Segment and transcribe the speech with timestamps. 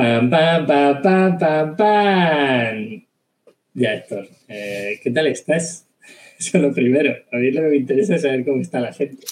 [0.00, 3.06] Pam, pam, pam, pam, pam, pam.
[3.74, 5.88] Ya, Héctor, eh, ¿qué tal estás?
[6.38, 7.14] Eso es lo primero.
[7.30, 9.26] A mí lo que me interesa es saber cómo está la gente.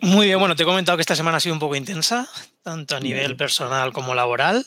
[0.00, 2.28] Muy bien, bueno, te he comentado que esta semana ha sido un poco intensa,
[2.62, 4.64] tanto a nivel personal como laboral,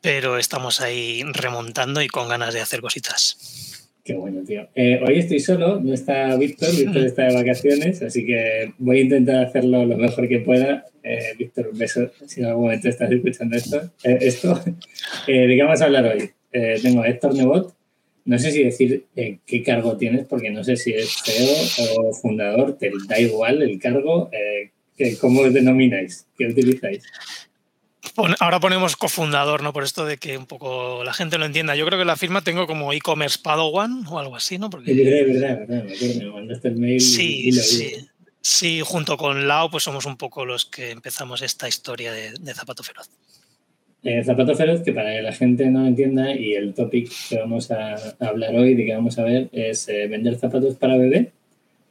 [0.00, 3.69] pero estamos ahí remontando y con ganas de hacer cositas.
[4.02, 4.66] Qué bueno, tío.
[4.74, 9.02] Eh, hoy estoy solo, no está Víctor, Víctor está de vacaciones, así que voy a
[9.02, 10.86] intentar hacerlo lo mejor que pueda.
[11.02, 13.90] Eh, Víctor, un beso si en algún momento estás escuchando esto.
[14.04, 14.54] Eh, esto.
[15.26, 16.30] ¿De qué vamos a hablar hoy?
[16.82, 17.72] tengo a Héctor Nebot,
[18.24, 22.76] no sé si decir qué cargo tienes, porque no sé si es CEO o fundador,
[22.76, 24.30] te da igual el cargo.
[25.20, 26.26] ¿Cómo os denomináis?
[26.36, 27.04] ¿Qué utilizáis?
[28.38, 29.72] Ahora ponemos cofundador, ¿no?
[29.72, 31.76] Por esto de que un poco la gente lo entienda.
[31.76, 34.70] Yo creo que la firma tengo como e-commerce Padawan o algo así, ¿no?
[34.70, 34.94] Porque...
[34.94, 37.00] Verdad, verdad, me acuerdo, me mandaste el mail.
[37.00, 37.94] Sí, y, sí.
[38.42, 42.82] Sí, junto con Lau, pues somos un poco los que empezamos esta historia de, Zapato
[42.82, 43.10] Feroz.
[44.02, 47.70] Eh, Zapato Feroz, que para que la gente no entienda, y el topic que vamos
[47.70, 51.32] a, hablar hoy, de que vamos a ver, es eh, vender zapatos para bebé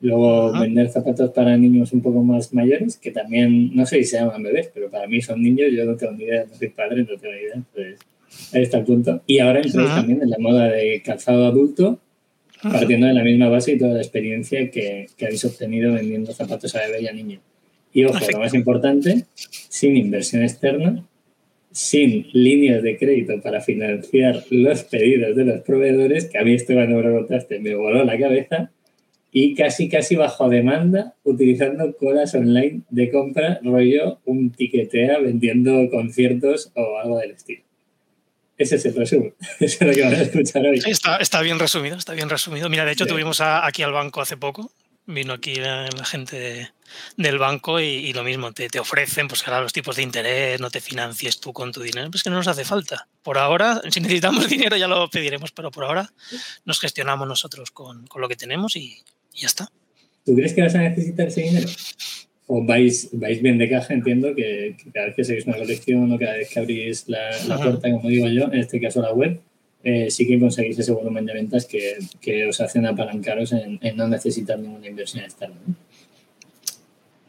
[0.02, 4.18] Luego vender zapatos para niños un poco más mayores, que también, no sé si se
[4.18, 7.02] llaman bebés, pero para mí son niños, yo no tengo ni idea, no soy padre,
[7.02, 7.56] no tengo ni idea.
[7.56, 8.00] Entonces,
[8.54, 9.22] ahí está el punto.
[9.28, 12.00] Y ahora entréis también en la moda de calzado adulto,
[12.62, 16.76] partiendo de la misma base y toda la experiencia que, que habéis obtenido vendiendo zapatos
[16.76, 17.40] a bebé y a niño.
[17.94, 21.04] Y ojo, lo más importante, sin inversión externa,
[21.72, 27.16] sin líneas de crédito para financiar los pedidos de los proveedores, que a mí lo
[27.18, 28.72] contaste me voló la cabeza,
[29.32, 36.72] y casi casi bajo demanda utilizando colas online de compra, rollo un tiquetea vendiendo conciertos
[36.76, 37.64] o algo del estilo.
[38.58, 39.34] Ese es el resumen.
[39.60, 40.82] Eso es lo que vamos a escuchar hoy.
[41.20, 42.70] Está, bien resumido, está bien resumido.
[42.70, 44.72] Mira, de hecho tuvimos aquí al banco hace poco.
[45.06, 46.70] Vino aquí la, gente
[47.18, 50.70] del banco y, lo mismo, te, te, ofrecen, pues ahora los tipos de interés, no
[50.70, 53.08] te financies tú con tu dinero, pues que no nos hace falta.
[53.24, 56.12] Por ahora, si necesitamos dinero ya lo pediremos, pero por ahora
[56.66, 59.02] nos gestionamos nosotros con, con lo que tenemos y,
[59.34, 59.70] y ya está.
[60.26, 61.68] ¿Tú crees que vas a necesitar ese dinero?
[62.48, 63.94] ¿O vais, vais bien de caja?
[63.94, 67.30] Entiendo que, cada vez que seguís una colección o cada vez que abrís la,
[67.62, 69.40] puerta, como digo yo, en este caso la web,
[69.84, 73.96] eh, sí que conseguís ese volumen de ventas que, que os hacen apalancaros en, en,
[73.96, 75.56] no necesitar ninguna inversión externa.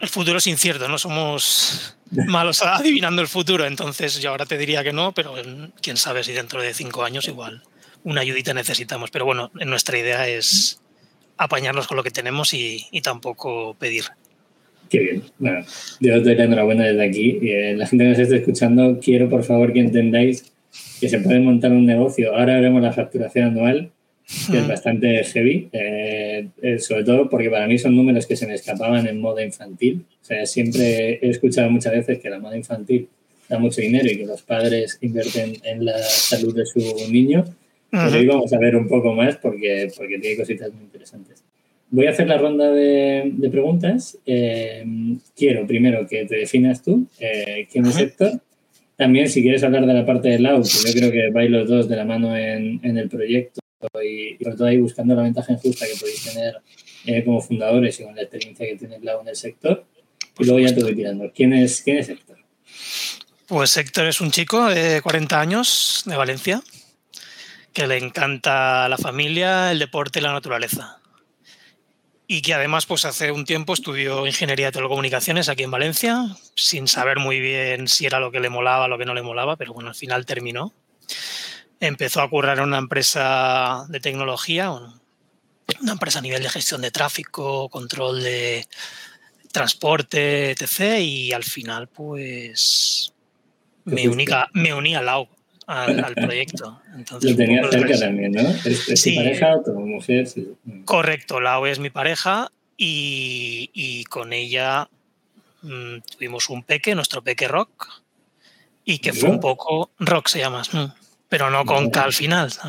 [0.00, 4.82] El futuro es incierto, no somos malos adivinando el futuro, entonces yo ahora te diría
[4.82, 5.34] que no, pero
[5.82, 7.62] quién sabe si dentro de cinco años igual
[8.04, 9.10] una ayudita necesitamos.
[9.10, 10.80] Pero bueno, nuestra idea es
[11.40, 14.04] apañarnos con lo que tenemos y, tampoco pedir.
[14.90, 15.22] Qué bien.
[15.38, 15.64] Bueno,
[15.98, 17.38] yo os doy la enhorabuena desde aquí.
[17.40, 20.52] Y, eh, la gente que nos esté escuchando, quiero por favor que entendáis
[21.00, 22.36] que se puede montar un negocio.
[22.36, 23.90] Ahora veremos la facturación anual,
[24.50, 28.46] que es bastante heavy, eh, eh, sobre todo porque para mí son números que se
[28.46, 30.04] me escapaban en moda infantil.
[30.20, 33.08] O sea, siempre he escuchado muchas veces que la moda infantil
[33.48, 36.80] da mucho dinero y que los padres invierten en la salud de su
[37.10, 37.44] niño
[37.90, 41.42] pues hoy vamos a ver un poco más porque, porque tiene cositas muy interesantes.
[41.90, 44.16] Voy a hacer la ronda de, de preguntas.
[44.24, 44.84] Eh,
[45.36, 48.40] quiero primero que te definas tú, eh, quién es Héctor.
[48.96, 51.68] También, si quieres hablar de la parte del Lau, que yo creo que vais los
[51.68, 53.60] dos de la mano en, en el proyecto
[54.04, 56.56] y, sobre todo ahí buscando la ventaja injusta que podéis tener
[57.06, 59.84] eh, como fundadores y con la experiencia que tiene el Lau en el sector.
[60.38, 61.32] Y luego ya te voy tirando.
[61.34, 62.36] ¿Quién es, quién es Héctor?
[63.46, 66.62] Pues Héctor es un chico de 40 años de Valencia
[67.72, 70.98] que le encanta la familia, el deporte y la naturaleza.
[72.26, 76.86] Y que además, pues hace un tiempo estudió ingeniería de telecomunicaciones aquí en Valencia, sin
[76.86, 79.72] saber muy bien si era lo que le molaba, lo que no le molaba, pero
[79.72, 80.72] bueno, al final terminó.
[81.80, 86.90] Empezó a currar en una empresa de tecnología, una empresa a nivel de gestión de
[86.90, 88.66] tráfico, control de
[89.52, 91.00] transporte, etc.
[91.00, 93.12] Y al final, pues
[93.84, 94.08] me,
[94.52, 95.28] me uní al LAU
[95.70, 96.82] al, proyecto.
[96.96, 98.42] Entonces, Lo tenía cerca también, ¿no?
[98.64, 100.28] ¿Es, tu pareja o tu mujer?
[100.84, 104.88] Correcto, Lau es mi pareja y, con ella
[105.62, 107.86] mm, tuvimos un peque, nuestro peque rock,
[108.84, 109.90] y que fue un poco.
[109.98, 110.86] Rock se llama, mm,
[111.28, 112.50] pero no con K al final.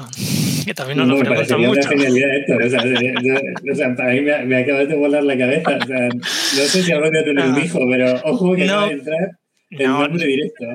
[0.62, 1.90] Que también nos lo preguntan mucho.
[1.90, 5.76] Esto, o, sea, para mí me, me acabas de volar la cabeza.
[5.76, 6.22] O sea, no
[6.68, 9.32] sé si algún día tener un hijo, pero ojo que no, va a entrar
[9.72, 10.66] el nombre directo.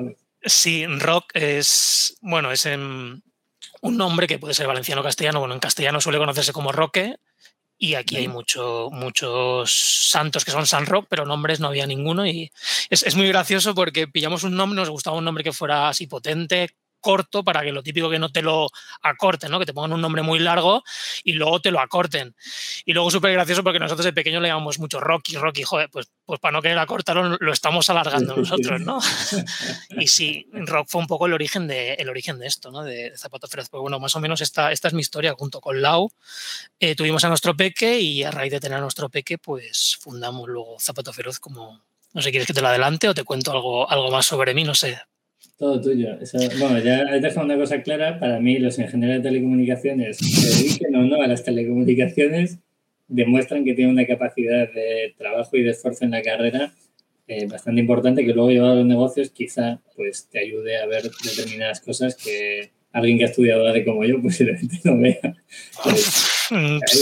[0.47, 3.21] Sí, rock es, bueno, es un
[3.81, 5.39] nombre que puede ser valenciano o castellano.
[5.39, 7.17] Bueno, en castellano suele conocerse como roque
[7.77, 12.25] y aquí hay mucho, muchos santos que son San Rock, pero nombres no había ninguno
[12.25, 12.51] y
[12.89, 16.71] es, muy gracioso porque pillamos un nombre, nos gustaba un nombre que fuera así potente,
[16.99, 18.69] corto para que lo típico que no te lo
[19.01, 19.59] acorten, ¿no?
[19.59, 20.83] Que te pongan un nombre muy largo
[21.23, 22.35] y luego te lo acorten.
[22.85, 26.09] Y luego súper gracioso porque nosotros de pequeño le llamamos mucho Rocky, Rocky, joder, pues,
[26.25, 28.99] pues para no querer acortarlo lo estamos alargando nosotros, ¿no?
[29.89, 32.83] y sí, Rock fue un poco el origen de, el origen de esto, ¿no?
[32.83, 33.69] De, Zapato Feroz.
[33.69, 36.11] Pues bueno, más o menos esta, esta es mi historia junto con Lau.
[36.79, 40.47] Eh, tuvimos a nuestro peque y a raíz de tener a nuestro peque, pues fundamos
[40.47, 41.81] luego Zapato Feroz como,
[42.13, 44.63] no sé, ¿quieres que te lo adelante o te cuento algo, algo más sobre mí?
[44.63, 44.99] No sé.
[45.57, 46.17] Todo tuyo.
[46.59, 48.19] bueno, ya has dejado una cosa clara.
[48.19, 52.59] Para mí, los ingenieros de telecomunicaciones se dediquen o no a las telecomunicaciones,
[53.07, 56.73] demuestran que tienen una capacidad de trabajo y de esfuerzo en la carrera
[57.29, 61.03] eh, bastante importante que luego llevado a los negocios quizá pues te ayude a ver
[61.03, 65.35] determinadas cosas que alguien que ha estudiado de como yo posiblemente no vea.
[65.83, 66.49] Pues,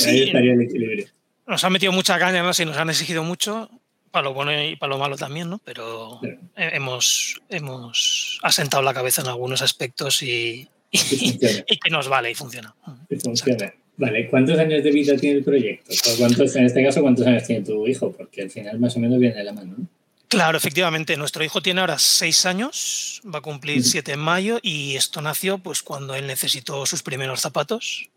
[0.08, 1.06] ahí, estaría el equilibrio.
[1.46, 2.56] Nos han metido mucha caña, ¿no?
[2.56, 3.70] Si nos han exigido mucho
[4.16, 5.60] para lo bueno y para lo malo también, ¿no?
[5.66, 6.22] Pero
[6.56, 12.74] hemos, hemos asentado la cabeza en algunos aspectos y, que nos vale y funciona.
[13.22, 13.74] funciona.
[13.98, 15.94] Vale, ¿cuántos años de vida tiene el proyecto?
[16.18, 18.10] cuántos, en este caso, ¿cuántos años tiene tu hijo?
[18.14, 19.88] Porque al final más o menos viene de la mano, ¿no?
[20.30, 21.18] Claro, efectivamente.
[21.18, 25.58] Nuestro hijo tiene ahora seis años, va a cumplir siete en mayo y esto nació
[25.58, 28.10] pues cuando él necesitó sus primeros zapatos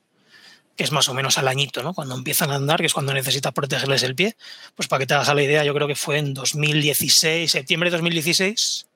[0.79, 1.93] que es más o menos al añito, ¿no?
[1.93, 4.37] Cuando empiezan a andar, que es cuando necesitas protegerles el pie.
[4.77, 7.97] Pues para que te hagas la idea, yo creo que fue en 2016, septiembre de
[7.97, 8.87] 2016,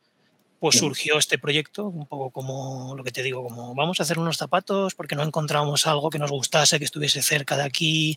[0.60, 4.20] pues surgió este proyecto, un poco como lo que te digo, como vamos a hacer
[4.20, 8.16] unos zapatos porque no encontramos algo que nos gustase, que estuviese cerca de aquí,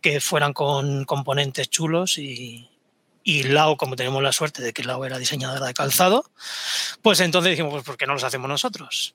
[0.00, 2.70] que fueran con componentes chulos y,
[3.22, 6.24] y Lau, como tenemos la suerte de que Lau era diseñadora de calzado,
[7.02, 9.14] pues entonces dijimos, pues ¿por qué no los hacemos nosotros?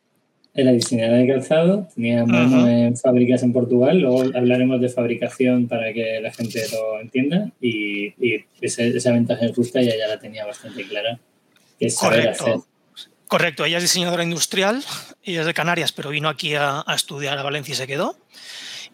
[0.54, 5.94] Era diseñadora de calzado, tenía mano en fábricas en Portugal, luego hablaremos de fabricación para
[5.94, 8.14] que la gente lo entienda y,
[8.62, 11.20] esa ventaja justa ya, ya la tenía bastante clara,
[11.78, 12.46] que es saber Correcto.
[12.46, 12.60] hacer.
[13.28, 14.84] Correcto, ella es diseñadora industrial,
[15.24, 18.18] ella es de Canarias, pero vino aquí a, estudiar a Valencia y se quedó.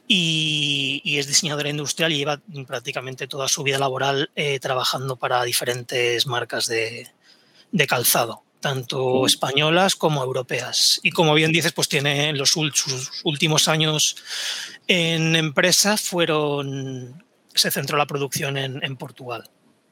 [0.07, 6.27] Y, es diseñadora industrial y lleva prácticamente toda su vida laboral eh, trabajando para diferentes
[6.27, 7.07] marcas de
[7.87, 10.99] calzado tanto españolas como europeas.
[11.03, 14.15] Y como bien dices, pues tiene los sus últimos años
[14.87, 17.23] en empresa fueron,
[17.53, 19.43] se centró la producción en, Portugal.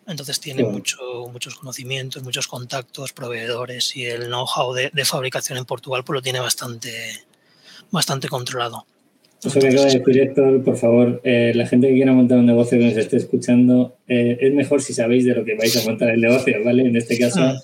[0.07, 0.98] Entonces tiene mucho,
[1.31, 6.39] muchos conocimientos, muchos contactos, proveedores y el know-how de, fabricación en Portugal pues lo tiene
[6.39, 6.92] bastante,
[7.92, 8.86] bastante controlado.
[9.44, 12.45] Eso que acaba de decir Héctor, por favor, eh, la gente que quiera montar un
[12.45, 15.83] negocio que nos esté escuchando, eh, es mejor si sabéis de lo que vais a
[15.89, 16.83] montar el negocio, ¿vale?
[16.88, 17.62] En este caso, ah.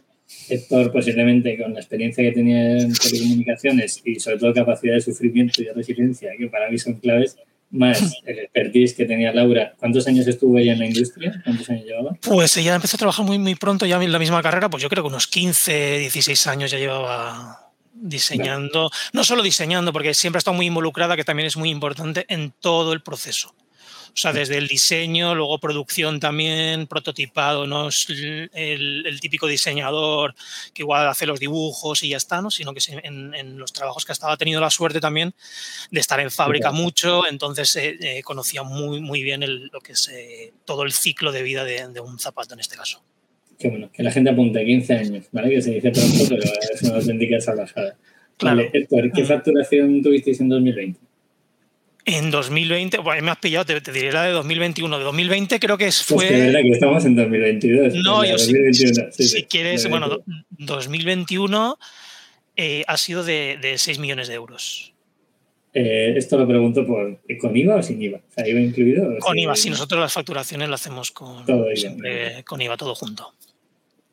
[0.50, 5.62] Héctor posiblemente con la experiencia que tenía en telecomunicaciones y sobre todo capacidad de sufrimiento
[5.62, 7.38] y de resiliencia, que para mí son claves,
[7.72, 9.76] más el expertise que tenía Laura.
[9.78, 11.40] ¿Cuántos años estuvo ella en la industria?
[11.44, 12.18] ¿Cuántos años llevaba?
[12.22, 14.90] Pues ella empezó a trabajar muy, muy pronto ya en la misma carrera, pues yo
[14.90, 20.40] creo que unos 15, 16 años ya llevaba diseñando, no solo diseñando, porque siempre ha
[20.40, 23.54] estado muy involucrada, que también es muy importante en todo el proceso.
[24.14, 30.36] O sea, desde el diseño, luego producción también, prototipado, no es el, típico diseñador
[30.74, 32.52] que igual hace los dibujos y ya está, ¿no?
[32.52, 35.34] sino que en, los trabajos que ha estado ha tenido la suerte también
[35.92, 40.10] de estar en fábrica mucho, entonces eh, eh, conocía muy, muy bien lo que es
[40.10, 43.04] eh, todo el ciclo de vida de, un zapato en este caso.
[43.58, 45.50] Qué bueno, que la gente apunte 15 años, ¿vale?
[45.50, 47.98] Que se dice pronto, pero es una auténtica salvajada.
[48.38, 48.58] Claro.
[48.58, 51.09] Vale, Héctor, ¿qué facturación tuvisteis en 2020?
[52.06, 54.98] En 2020, bueno, me has pillado, te, diré la de 2021.
[54.98, 56.16] De 2020 creo que fue.
[56.16, 57.94] Pues que verdad que estamos en 2022.
[57.96, 59.12] No, yo 2021.
[59.12, 60.20] Sí, si, quieres, bueno,
[60.50, 61.78] 2021
[62.56, 64.94] eh, ha sido de, de, 6 millones de euros.
[65.74, 68.18] Eh, esto lo pregunto por ¿con IVA o sin IVA?
[68.18, 69.18] O sea, ¿IVA incluido?
[69.20, 71.46] Con IVA, sí, nosotros las facturaciones las hacemos con,
[71.76, 73.34] siempre, con IVA todo junto.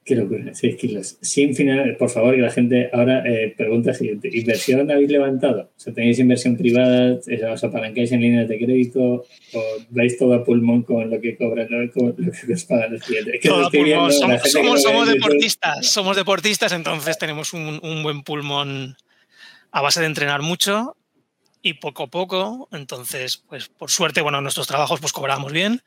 [0.06, 1.18] Qué locura, 6 kilos.
[1.20, 4.30] Sin final, por favor, que la gente ahora eh, pregunta siguiente.
[4.32, 5.62] ¿Inversión habéis levantado?
[5.76, 7.18] O sea, ¿tenéis inversión privada?
[7.52, 9.24] ¿Os apalancáis en líneas de crédito?
[9.52, 13.02] ¿O vais todo a pulmón con lo que cobran, con lo que os pagan los
[13.02, 13.40] clientes?
[14.80, 18.96] Somos, deportistas, somos deportistas, entonces tenemos un, un buen pulmón
[19.72, 20.96] a base de entrenar mucho
[21.62, 25.82] y poco a poco, entonces, pues por suerte, bueno, nuestros trabajos pues cobramos bien,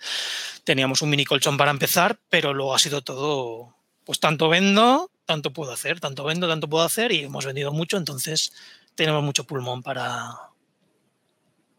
[0.66, 3.79] teníamos un mini colchón para empezar, pero luego ha sido todo
[4.10, 7.96] pues tanto vendo, tanto puedo hacer, tanto vendo, tanto puedo hacer y hemos vendido mucho,
[7.96, 8.52] entonces
[8.96, 10.32] tenemos mucho pulmón para,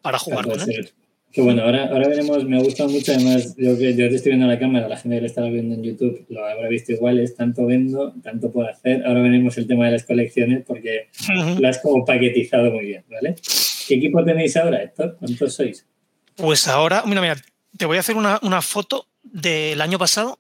[0.01, 0.93] para jugar con él.
[1.33, 4.47] Que bueno, ahora, ahora veremos, me ha gustado mucho, además, yo, yo te estoy viendo
[4.47, 7.19] en la cámara, la gente que lo estaba viendo en YouTube lo habrá visto igual,
[7.19, 9.05] es tanto vendo, tanto puedo hacer.
[9.05, 11.09] Ahora veremos el tema de las colecciones porque
[11.59, 13.35] lo has como paquetizado muy bien, ¿vale?
[13.89, 15.17] ¿Qué equipo tenéis ahora, Héctor?
[15.19, 15.85] ¿Cuántos sois?
[16.37, 17.37] Pues ahora, mira, mira,
[17.77, 20.39] te voy a hacer una, una foto del año pasado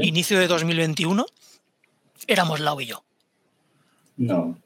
[0.00, 1.26] inicio de 2021,
[2.26, 3.04] éramos Lau y yo.
[4.18, 4.60] No,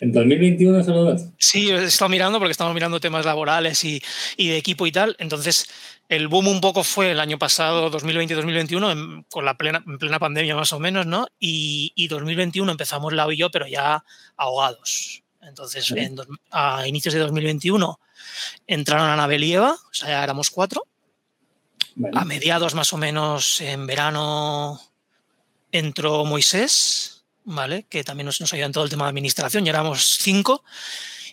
[0.00, 1.26] ¿en 2021 solo dos?
[1.38, 4.02] Sí, he estado mirando porque estamos mirando temas laborales y,
[4.36, 5.14] de equipo y tal.
[5.20, 5.68] Entonces,
[6.08, 10.56] el boom un poco fue el año pasado, 2020-2021, con la plena, en plena pandemia
[10.56, 11.28] más o menos, ¿no?
[11.38, 14.04] Y, 2021 empezamos Lau y yo, pero ya
[14.36, 15.22] ahogados.
[15.40, 15.94] Entonces,
[16.50, 18.00] a inicios de 2021
[18.66, 20.84] entraron Anabel y Eva, o sea, ya éramos cuatro.
[22.12, 24.80] A mediados más o menos en verano
[25.72, 27.86] entró Moisés, ¿vale?
[27.88, 30.62] Que también nos, nos ayudó en todo el tema de administración, ya éramos cinco.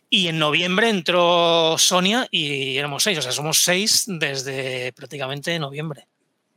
[0.10, 6.08] Y en noviembre entró Sonia y éramos seis, o sea, somos seis desde prácticamente noviembre.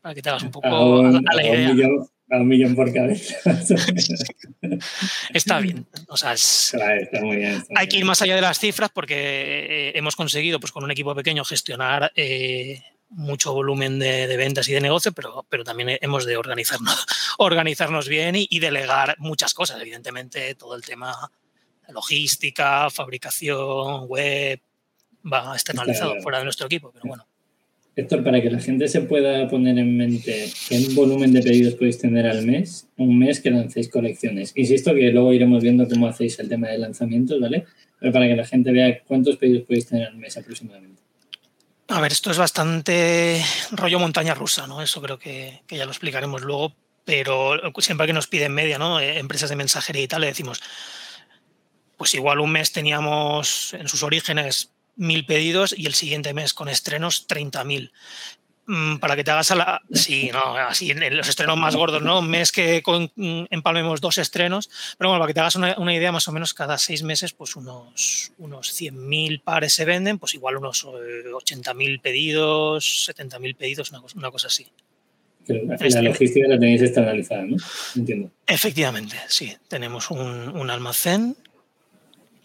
[0.03, 1.89] Para que te hagas un poco a, la idea.
[2.31, 3.37] A un millón por cabeza.
[5.33, 5.87] está bien.
[6.09, 6.35] O sea,
[7.77, 10.91] hay que ir más allá de las cifras porque eh, hemos conseguido, pues con un
[10.91, 16.27] equipo pequeño, gestionar eh, mucho volumen de, ventas y de negocio, pero, pero también hemos
[16.27, 17.07] de organizarnos,
[17.39, 19.81] organizarnos bien y, delegar muchas cosas.
[19.81, 21.31] Evidentemente, todo el tema
[21.89, 24.61] logística, fabricación, web,
[25.33, 27.27] va externalizado fuera de nuestro equipo, pero bueno.
[27.95, 31.99] Héctor, para que la gente se pueda poner en mente qué volumen de pedidos podéis
[31.99, 34.53] tener al mes, un mes que lancéis colecciones.
[34.55, 37.65] Insisto que luego iremos viendo cómo hacéis el tema de lanzamientos, ¿vale?
[37.99, 41.06] Pero para que la gente vea cuántos pedidos podéis tener al mes aproximadamente.
[41.89, 44.83] A ver, esto es bastante rollo montaña rusa, ¿no?
[44.83, 46.75] Eso creo que, ya lo explicaremos luego,
[47.05, 48.99] pero siempre que nos piden media, ¿no?
[48.99, 50.61] Eh, empresas de mensajería y tal, le decimos,
[51.97, 56.69] pues igual un mes teníamos en sus orígenes mil pedidos y el siguiente mes con
[56.69, 57.93] estrenos 30.000.
[58.69, 59.83] Mm, para que te hagas a la.
[59.93, 62.19] Sí, no, así en los estrenos más gordos, ¿no?
[62.19, 64.69] Un mes que con, mm, empalmemos dos estrenos.
[64.99, 67.55] Pero bueno, para que te hagas una, idea, más o menos cada seis meses, pues
[67.55, 74.01] unos, unos 100.000 pares se venden, pues igual unos 80.000 eh, pedidos, 70.000 pedidos, una
[74.01, 74.67] cosa, una cosa así.
[75.47, 77.57] la logística la tenéis externalizada, ¿no?
[77.95, 78.33] Entiendo.
[78.49, 79.57] Efectivamente, sí.
[79.69, 81.37] Tenemos un, un almacén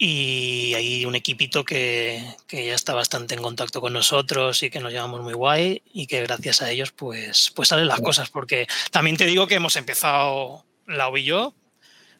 [0.04, 4.90] y hay un equipito que, ya está bastante en contacto con nosotros y que nos
[4.90, 8.28] llevamos muy guay y que gracias a ellos pues, pues salen las cosas.
[8.28, 11.54] Porque también te digo que hemos empezado, Lau y yo,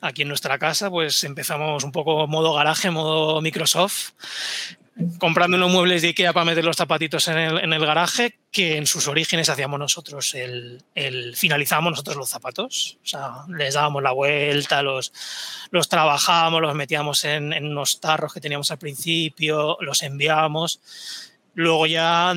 [0.01, 4.13] aquí en nuestra casa, pues empezamos un poco modo garaje, modo Microsoft
[5.19, 9.09] comprando unos muebles de Ikea para meter los zapatitos en el, garaje, que en sus
[9.09, 12.99] orígenes hacíamos nosotros el, el, finalizábamos nosotros los zapatos.
[13.03, 15.13] O sea, les dábamos la vuelta, los,
[15.71, 20.81] los trabajábamos, los metíamos en, unos tarros que teníamos al principio, los enviábamos.
[21.55, 22.33] Luego ya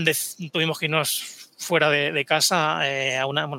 [0.51, 3.49] tuvimos que irnos fuera de, casa eh, a una,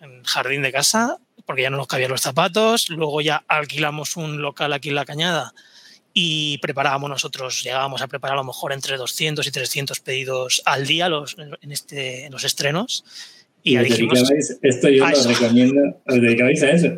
[0.00, 2.90] en jardín de casa, porque ya no nos cabían los zapatos.
[2.90, 5.52] Luego ya alquilamos un local aquí en La Cañada
[6.14, 10.86] y preparábamos nosotros, llegábamos a preparar a lo mejor entre 200 y 300 pedidos al
[10.86, 11.08] día
[11.60, 13.04] en, este, en los estrenos
[13.64, 16.88] y, esto yo lo recomiendo, os dedicabais a eso,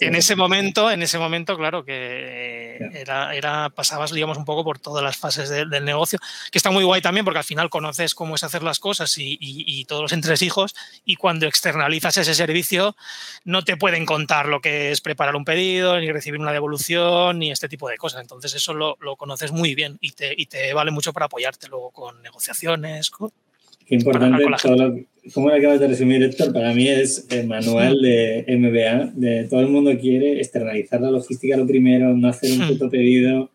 [0.00, 4.80] En ese momento, en ese momento, claro que era, era, pasabas, digamos, un poco por
[4.80, 6.18] todas las fases del negocio,
[6.50, 9.38] que está muy guay también porque al final conoces cómo es hacer las cosas y,
[9.40, 10.74] y, todos los entresijos
[11.04, 12.96] y cuando externalizas ese servicio
[13.44, 17.52] no te pueden contar lo que es preparar un pedido, ni recibir una devolución, ni
[17.52, 18.22] este tipo de cosas.
[18.22, 21.68] Entonces eso lo, lo conoces muy bien y te, y te vale mucho para apoyarte
[21.68, 23.30] luego con negociaciones, con,
[23.86, 24.94] Qué importante todo lo,
[25.32, 29.60] como lo acabas de resumir, Héctor, para mí es el manual de MBA, de todo
[29.60, 32.68] el mundo quiere externalizar la logística lo primero, no hacer un hmm.
[32.68, 33.50] puto pedido.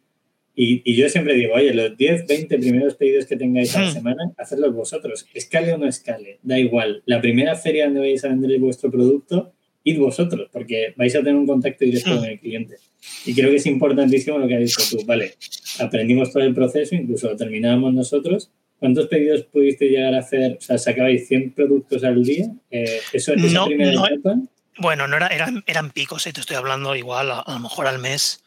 [0.53, 3.89] Y, y, yo siempre digo, oye, los 10, 20 primeros pedidos que tengáis a la
[3.89, 3.93] hmm.
[3.93, 5.25] semana, hacedlos vosotros.
[5.33, 7.03] Escale o no escale, da igual.
[7.05, 11.35] La primera feria donde vais a vender vuestro producto, id vosotros, porque vais a tener
[11.35, 12.17] un contacto directo hmm.
[12.17, 12.75] con el cliente.
[13.25, 15.05] Y creo que es importantísimo lo que has dicho tú.
[15.05, 15.33] Vale,
[15.79, 18.51] aprendimos todo el proceso, incluso lo terminábamos nosotros,
[18.81, 20.57] ¿Cuántos pedidos pudiste llegar a hacer?
[20.57, 22.47] O sea, ¿sacabais 100 productos al día?
[22.71, 26.33] Eh, ¿Eso es no, primera no, Bueno, no era, eran, eran picos, ¿eh?
[26.33, 28.43] te estoy hablando igual, a, lo mejor al mes.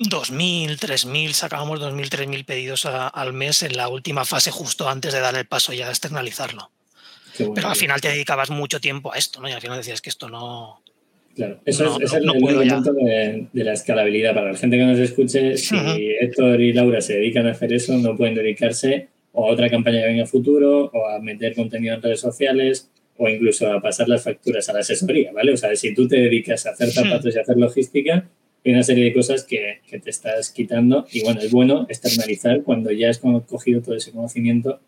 [0.00, 5.20] 2.000, 3.000, sacábamos 2.000, 3.000 pedidos al mes en la última fase, justo antes de
[5.20, 6.70] dar el paso ya a externalizarlo.
[7.38, 9.48] Pero al final te dedicabas mucho tiempo a esto, ¿no?
[9.48, 10.82] Y al final decías que esto no,
[11.38, 14.34] Claro, eso es, el, elemento de, la escalabilidad.
[14.34, 15.76] Para la gente que nos escuche, si
[16.20, 20.08] Héctor y Laura se dedican a hacer eso, no pueden dedicarse a otra campaña que
[20.08, 24.24] venga a futuro, o a meter contenido en redes sociales, o incluso a pasar las
[24.24, 25.52] facturas a la asesoría, ¿vale?
[25.52, 28.28] O sea, si tú te dedicas a hacer zapatos y a hacer logística,
[28.64, 31.06] hay una serie de cosas que, que, te estás quitando.
[31.12, 34.80] Y bueno, es bueno externalizar cuando ya has cogido todo ese conocimiento.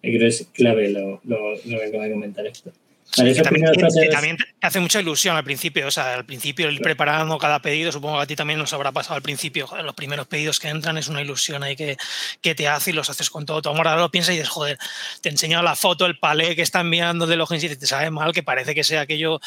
[0.00, 2.72] Y creo que es clave lo, lo, lo que acaba de comentar Héctor
[3.12, 7.90] también, te hace mucha ilusión al principio, o sea, al principio ir preparando cada pedido,
[7.92, 10.98] supongo que a ti también nos habrá pasado al principio, los primeros pedidos que entran
[10.98, 11.96] es una ilusión ahí que,
[12.40, 14.50] que te hace y los haces con todo tu amor, ahora lo piensas y dices,
[14.50, 14.78] joder,
[15.20, 18.32] te enseño la foto, el palé que está enviando de logística y te sabe mal
[18.32, 19.40] que parece que sea aquello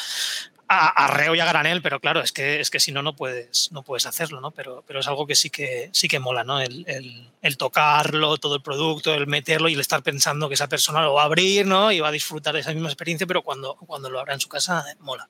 [0.68, 3.70] a, arreo y a granel, pero claro, es que, es que si no, no puedes,
[3.72, 4.50] no puedes hacerlo, ¿no?
[4.50, 6.60] Pero, pero es algo que sí que, sí que mola, ¿no?
[6.60, 6.86] El,
[7.42, 11.14] el, tocarlo, todo el producto, el meterlo y el estar pensando que esa persona lo
[11.14, 11.92] va a abrir, ¿no?
[11.92, 14.48] Y va a disfrutar de esa misma experiencia, pero cuando, cuando lo abra en su
[14.48, 15.28] casa, mola.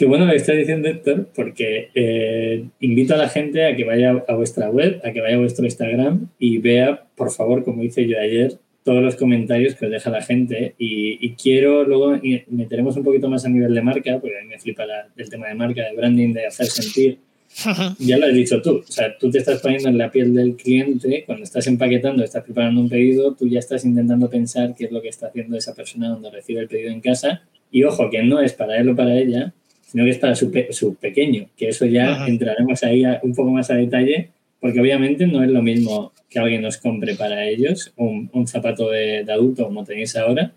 [0.00, 3.84] Qué bueno lo que está diciendo Héctor, porque eh, invito a la gente a que
[3.84, 7.82] vaya a vuestra web, a que vaya a vuestro Instagram y vea, por favor, como
[7.82, 8.58] hice yo ayer,
[8.90, 12.18] todos los comentarios que os deja la gente y, quiero luego
[12.48, 14.82] meteremos un poquito más a nivel de marca, porque a mí me flipa
[15.16, 17.18] el tema de marca, de branding, de hacer sentir.
[18.00, 20.56] Ya lo has dicho tú, o sea, tú te estás poniendo en la piel del
[20.56, 24.90] cliente, cuando estás empaquetando, estás preparando un pedido, tú ya estás intentando pensar qué es
[24.90, 27.42] lo que está haciendo esa persona cuando recibe el pedido en casa.
[27.70, 29.52] Y ojo, que no es para él o para ella,
[29.86, 33.70] sino que es para su, su pequeño, que eso ya entraremos ahí un poco más
[33.70, 34.30] a detalle,
[34.60, 38.88] porque obviamente no es lo mismo que alguien nos compre para ellos un, un zapato
[38.88, 40.52] de, adulto como tenéis ahora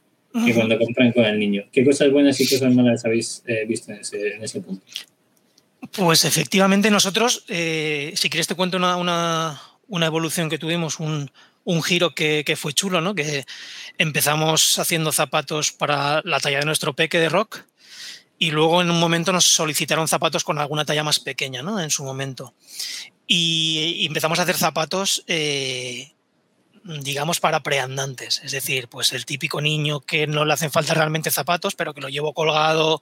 [0.45, 1.65] que cuando compran con el niño.
[1.71, 4.83] ¿Qué cosas buenas y cosas malas habéis eh, visto en ese, en ese, punto?
[5.91, 11.29] Pues efectivamente nosotros, eh, si quieres te cuento una, una, una evolución que tuvimos, un,
[11.65, 13.13] un giro que, que, fue chulo, ¿no?
[13.13, 13.45] Que
[13.99, 17.59] empezamos haciendo zapatos para la talla de nuestro peque de rock
[18.43, 21.79] y luego en un momento nos solicitaron zapatos con alguna talla más pequeña, ¿no?
[21.79, 22.53] En su momento.
[23.25, 26.11] Y, empezamos a hacer zapatos, eh,
[26.83, 28.41] digamos, para preandantes.
[28.43, 32.01] Es decir, pues el típico niño que no le hacen falta realmente zapatos, pero que
[32.01, 33.01] lo llevo colgado,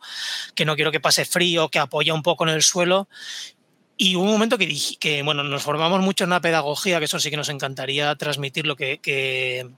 [0.54, 3.10] que no quiero que pase frío, que apoya un poco en el suelo.
[3.98, 7.06] Y hubo un momento que dije que, bueno, nos formamos mucho en una pedagogía, que
[7.06, 9.72] eso sí que nos encantaría transmitir, lo que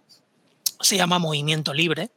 [0.82, 2.12] se llama movimiento libre,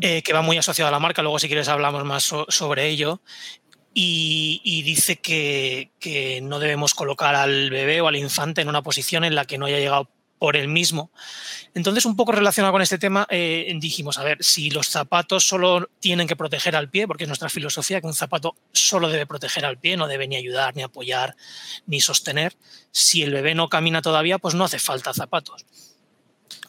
[0.00, 1.22] eh, que va muy asociado a la marca.
[1.22, 3.20] Luego, si quieres, hablamos más sobre ello.
[3.92, 9.34] Y, dice que, no debemos colocar al bebé o al infante en una posición en
[9.34, 10.08] la que no haya llegado
[10.38, 11.10] por él mismo.
[11.74, 15.90] Entonces, un poco relacionado con este tema, eh, dijimos, a ver, si los zapatos solo
[16.00, 19.66] tienen que proteger al pie, porque es nuestra filosofía que un zapato solo debe proteger
[19.66, 21.36] al pie, no debe ni ayudar, ni apoyar,
[21.86, 22.56] ni sostener,
[22.90, 25.66] si el bebé no camina todavía, pues no hace falta zapatos.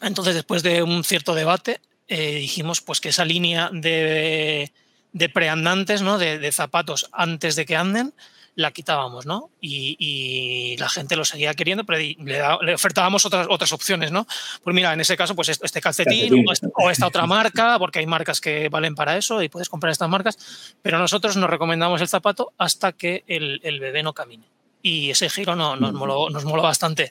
[0.02, 1.80] Entonces, después de un cierto debate,
[2.12, 4.70] eh, dijimos pues que esa línea de,
[5.12, 6.18] de preandantes, ¿no?
[6.18, 8.12] De, zapatos antes de que anden,
[8.54, 9.48] la quitábamos, ¿no?
[9.62, 14.26] Y, la gente lo seguía queriendo, pero le, ofertábamos otras, otras opciones, ¿no?
[14.62, 18.42] Pues mira, en ese caso, pues este calcetín, O, esta, otra marca, porque hay marcas
[18.42, 20.36] que valen para eso y puedes comprar estas marcas,
[20.82, 24.44] pero nosotros nos recomendamos el zapato hasta que el, el bebé no camine.
[24.82, 27.10] Y ese giro no, nos, moló, nos moló bastante.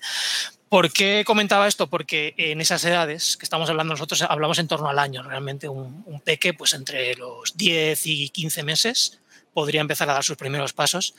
[0.71, 1.88] ¿Por qué comentaba esto?
[1.88, 5.21] Porque en esas edades que estamos hablando nosotros, hablamos en torno al año.
[5.21, 9.19] Realmente un, peque, pues entre los 10 y 15 meses,
[9.53, 11.13] podría empezar a dar sus primeros pasos.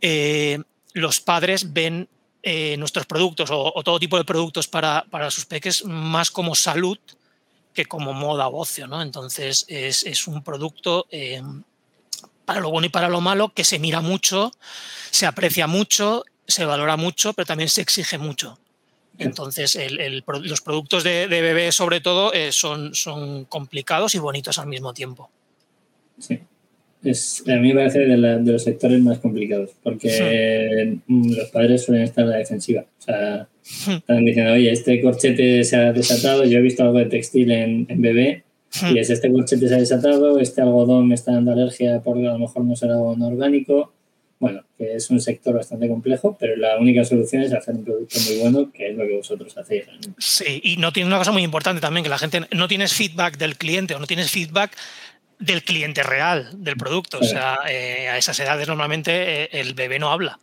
[0.00, 0.60] Eh,
[0.92, 2.08] los padres ven
[2.44, 6.96] eh, nuestros productos o, todo tipo de productos para, sus peques más como salud
[7.74, 8.86] que como moda o ocio.
[8.86, 9.02] ¿no?
[9.02, 11.42] Entonces es, un producto eh,
[12.44, 14.52] para lo bueno y para lo malo que se mira mucho,
[15.10, 18.60] se aprecia mucho, se valora mucho, pero también se exige mucho.
[19.18, 19.78] Entonces,
[20.28, 25.30] los productos de, bebé, sobre todo, eh, son, son complicados y bonitos al mismo tiempo.
[26.18, 26.40] Sí.
[27.04, 32.04] Es, a mí me parece de, los sectores más complicados, porque mm, los padres suelen
[32.04, 32.84] estar en la defensiva.
[32.98, 33.48] O sea,
[33.86, 33.92] hmm.
[33.92, 37.86] están diciendo, oye, este corchete se ha desatado, yo he visto algo de textil en,
[38.00, 38.44] bebé,
[38.82, 38.96] y hmm.
[38.96, 42.38] es este corchete se ha desatado, este algodón me está dando alergia porque a lo
[42.38, 43.92] mejor no será algodón orgánico
[44.38, 48.18] bueno, que es un sector bastante complejo, pero la única solución es hacer un producto
[48.20, 49.84] muy bueno, que es lo que vosotros hacéis.
[50.18, 53.38] Sí, y no tiene una cosa muy importante también, que la gente no tienes feedback
[53.38, 54.76] del cliente o no tienes feedback
[55.38, 57.18] del cliente real del producto.
[57.18, 60.38] O sea, eh, a esas edades normalmente eh, el bebé no habla.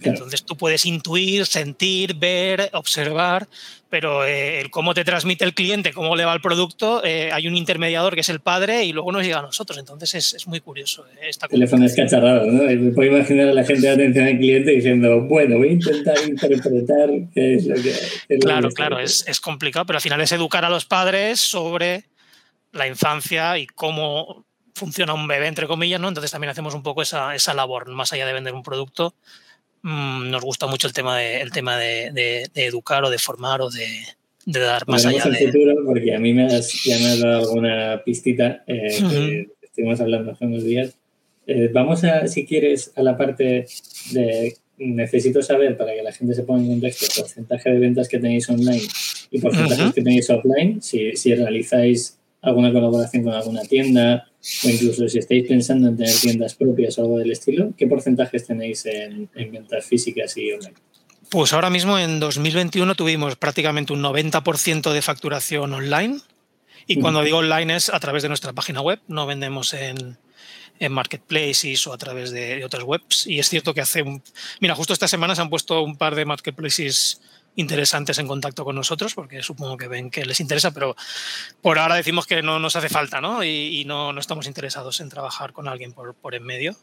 [0.00, 3.48] Entonces tú puedes intuir, sentir, ver, observar,
[3.88, 7.46] pero eh, el cómo te transmite el cliente, cómo le va el producto, eh, hay
[7.46, 9.78] un intermediador que es el padre y luego nos llega a nosotros.
[9.78, 11.06] Entonces es, es muy curioso.
[11.06, 12.64] Eh, esta Teléfono es cacharrado, ¿no?
[12.64, 16.16] Me puedo imaginar a la gente de atención al cliente diciendo, bueno, voy a intentar
[16.26, 18.38] interpretar qué es lo que...
[18.38, 22.04] claro, claro, es, es complicado, pero al final es educar a los padres sobre
[22.72, 26.08] la infancia y cómo funciona un bebé, entre comillas, ¿no?
[26.08, 29.14] Entonces también hacemos un poco esa, esa labor, más allá de vender un producto,
[29.84, 33.68] Mm, nos gusta mucho el tema de, el tema de, educar o de formar o
[33.68, 33.86] de,
[34.46, 35.46] dar más allá de...
[35.46, 40.00] futuro porque a mí me has, ya me has dado alguna pistita eh, que estuvimos
[40.00, 40.96] hablando hace unos días.
[41.46, 43.66] Eh, vamos a, si quieres, a la parte
[44.12, 48.08] de necesito saber para que la gente se ponga en contexto el porcentaje de ventas
[48.08, 48.82] que tenéis online
[49.30, 54.26] y porcentajes que tenéis offline, si, si realizáis alguna colaboración con alguna tienda
[54.64, 58.46] o incluso si estáis pensando en tener tiendas propias o algo del estilo, ¿qué porcentajes
[58.46, 60.74] tenéis en, ventas físicas y online?
[61.30, 66.18] Pues ahora mismo en 2021 tuvimos prácticamente un 90% de facturación online
[66.86, 70.18] y cuando digo online es a través de nuestra página web, no vendemos en,
[70.78, 73.26] en marketplaces o a través de, otras webs.
[73.26, 74.22] Y es cierto que hace un...
[74.60, 77.22] Mira, justo esta semana se han puesto un par de marketplaces
[77.56, 80.96] interesantes en contacto con nosotros, porque supongo que ven que les interesa, pero
[81.62, 83.44] por ahora decimos que no nos hace falta, ¿no?
[83.44, 86.76] Y, no, no, estamos interesados en trabajar con alguien por, por en medio.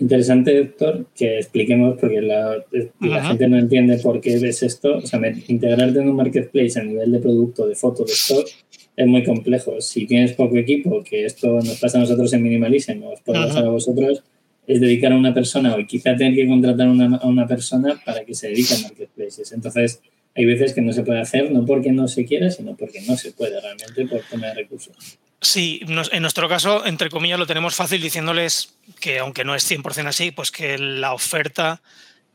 [0.00, 2.64] Interesante, Héctor, que expliquemos, porque la,
[3.00, 4.96] gente no entiende por qué ves esto.
[4.96, 8.48] O sea, integrarte en un marketplace a nivel de producto, de foto, de stock,
[8.96, 9.78] es muy complejo.
[9.80, 13.66] Si tienes poco equipo, que esto nos pasa a nosotros en Minimalism, os puede pasar
[13.66, 14.22] a vosotros,
[14.66, 18.00] es dedicar a una persona o quizá tener que contratar a una, a una persona
[18.02, 19.52] para que se dedique a marketplaces.
[19.52, 20.00] Entonces,
[20.34, 23.16] hay veces que no se puede hacer, no porque no se quiera, sino porque no
[23.16, 25.18] se puede realmente por tema de recursos.
[25.40, 30.06] Sí, en nuestro caso, entre comillas, lo tenemos fácil diciéndoles que, aunque no es 100%
[30.06, 31.80] así, pues que la oferta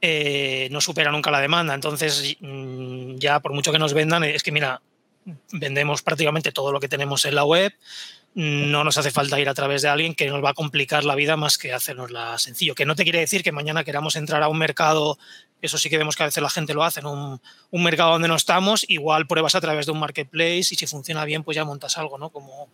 [0.02, 1.76] eh, no supera nunca la demanda.
[1.76, 4.82] Entonces, mm, ya por mucho que nos vendan, es que mira,
[5.52, 7.74] vendemos prácticamente todo lo que tenemos en la web,
[8.36, 11.16] no nos hace falta ir a través de alguien que nos va a complicar la
[11.16, 12.76] vida más que hacernosla sencillo.
[12.76, 15.18] Que no te quiere decir que mañana queramos entrar a un mercado
[15.66, 17.40] eso sí que vemos que a veces la gente lo hace en un,
[17.72, 21.44] mercado donde no estamos, igual pruebas a través de un marketplace y si funciona bien,
[21.44, 22.30] pues ya montas algo, ¿no?
[22.30, 22.70] Como,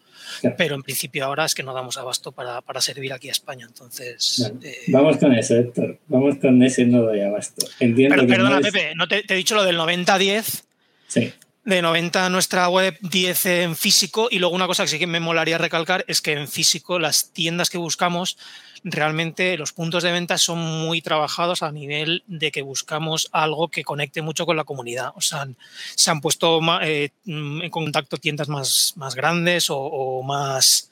[0.57, 4.51] Pero en principio ahora es que no damos abasto para, servir aquí a España, entonces...
[4.61, 7.65] Eh, vamos con eso, Héctor, vamos con ese no doy abasto.
[7.79, 10.63] Entiendo pero, perdona, Pepe, ¿no te, he dicho lo del 90-10?
[11.07, 14.27] Sí de 90 nuestra web, 10 en físico.
[14.31, 17.31] Y luego una cosa que sí que me molaría recalcar es que en físico las
[17.31, 18.37] tiendas que buscamos
[18.83, 23.83] realmente los puntos de venta son muy trabajados a nivel de que buscamos algo que
[23.83, 25.11] conecte mucho con la comunidad.
[25.15, 25.47] O sea,
[25.95, 30.89] se han puesto eh, en contacto tiendas más, más grandes o, más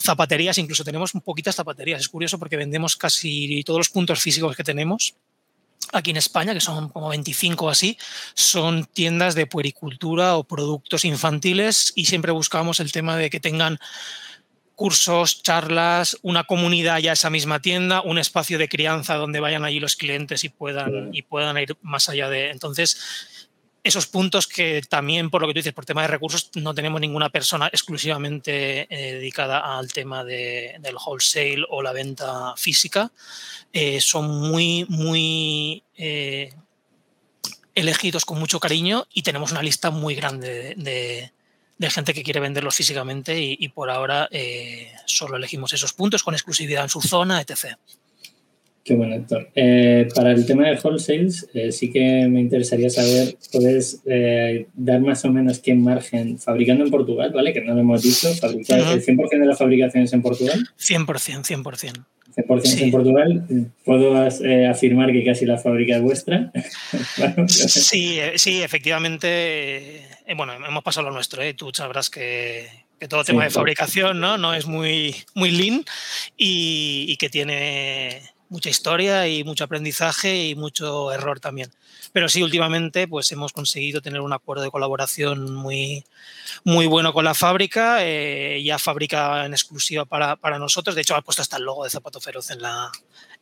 [0.00, 2.00] zapaterías, incluso tenemos poquitas zapaterías.
[2.00, 5.14] Es curioso porque vendemos casi todos los puntos físicos que tenemos
[5.92, 7.98] aquí en España, que son como 25 o así,
[8.34, 13.78] son tiendas de puericultura o productos infantiles y siempre buscamos el tema de que tengan
[14.74, 19.78] cursos, charlas, una comunidad ya esa misma tienda, un espacio de crianza donde vayan allí
[19.78, 22.50] los clientes y puedan, y puedan ir más allá de...
[22.50, 22.98] Entonces,
[23.84, 27.02] esos puntos que también, por lo que tú dices, por tema de recursos, no tenemos
[27.02, 33.12] ninguna persona exclusivamente eh, dedicada al tema de, del wholesale o la venta física,
[33.74, 36.54] eh, son muy, muy eh,
[37.74, 42.76] elegidos con mucho cariño y tenemos una lista muy grande de gente que quiere venderlos
[42.76, 44.26] físicamente y, por ahora
[45.04, 47.76] solo elegimos esos puntos con exclusividad en su zona, etc.
[48.84, 49.50] Qué bueno, Héctor.
[49.54, 54.02] Eh, para el tema de wholesales, eh, sí que me interesaría saber, ¿puedes
[54.74, 57.52] dar más o menos qué margen, fabricando en Portugal, ¿vale?
[57.52, 60.68] Que no lo hemos dicho, fabricar, ¿el 100% de la fabricación es en Portugal?
[60.78, 62.04] 100%, 100%.
[62.36, 63.46] 100% en Portugal.
[63.84, 64.16] ¿Puedo
[64.68, 66.52] afirmar que casi la fábrica es vuestra?
[67.48, 71.52] sí, sí, efectivamente eh, bueno, hemos pasado lo nuestro, ¿eh?
[71.52, 72.66] tú sabrás que,
[73.08, 74.38] todo tema de fabricación ¿no?
[74.38, 75.84] no es muy, muy lean
[76.38, 81.70] y, que tiene mucha historia y mucho aprendizaje y mucho error también.
[82.12, 86.04] Pero sí, últimamente pues hemos conseguido tener un acuerdo de colaboración muy,
[86.62, 87.98] muy bueno con la fábrica.
[88.00, 90.94] Eh, ya fabrica en exclusiva para, para, nosotros.
[90.94, 92.92] De hecho, ha puesto hasta el logo de Zapato Feroz en la,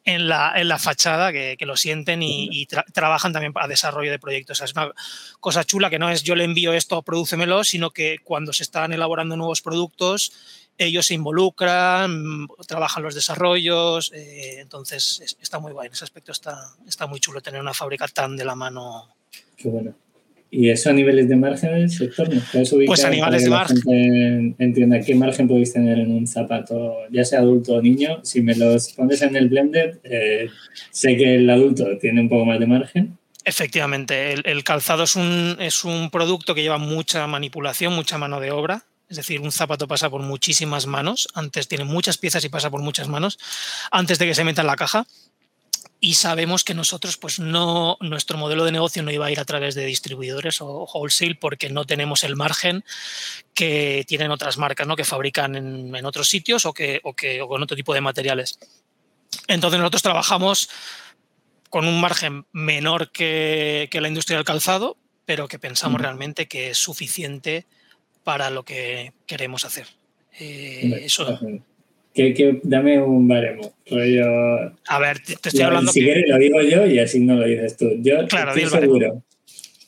[0.05, 4.19] en la, en la fachada, que, que, lo sienten y, trabajan también para desarrollo de
[4.19, 4.61] proyectos.
[4.61, 4.91] es una
[5.41, 8.93] cosa chula que no es yo le envío esto, prodúcemelo, sino que cuando se están
[8.93, 10.33] elaborando nuevos productos,
[10.79, 15.87] ellos se involucran, trabajan los desarrollos, eh, entonces está muy guay.
[15.87, 16.57] En ese aspecto está,
[16.87, 19.09] está muy chulo tener una fábrica tan de la mano.
[19.57, 19.95] Qué bueno.
[20.55, 22.29] ¿Y eso a niveles de margen sector?
[22.85, 24.55] pues a niveles de margen.
[24.59, 28.21] Entienda qué margen podéis tener en un zapato, ya sea adulto o niño.
[28.23, 30.51] Si me los pones en el blended, eh,
[30.91, 33.17] sé que el adulto tiene un poco más de margen.
[33.47, 38.51] Efectivamente, el, calzado es un, es un producto que lleva mucha manipulación, mucha mano de
[38.51, 38.85] obra.
[39.13, 42.81] Es decir, un zapato pasa por muchísimas manos, antes tiene muchas piezas y pasa por
[42.81, 43.39] muchas manos,
[43.91, 45.07] antes de que se meta en la caja
[46.01, 49.45] y sabemos que nosotros, pues no, nuestro modelo de negocio no iba a ir a
[49.45, 52.87] través de distribuidores o wholesale porque no tenemos el margen
[53.53, 54.97] que tienen otras marcas, ¿no?
[54.97, 58.59] Que fabrican en, otros sitios o que, o que con otro tipo de materiales.
[59.47, 60.71] Entonces nosotros trabajamos
[61.69, 64.97] con un margen menor que, la industria del calzado,
[65.27, 67.67] pero que pensamos realmente que es suficiente
[68.25, 69.87] para lo que queremos hacer.
[70.39, 71.39] Eh, eso,
[72.15, 73.73] que, dame un baremo.
[74.87, 75.93] a ver, te, estoy hablando.
[75.93, 77.91] Si quieres, lo digo yo y así no lo dices tú.
[78.01, 79.23] Yo estoy seguro.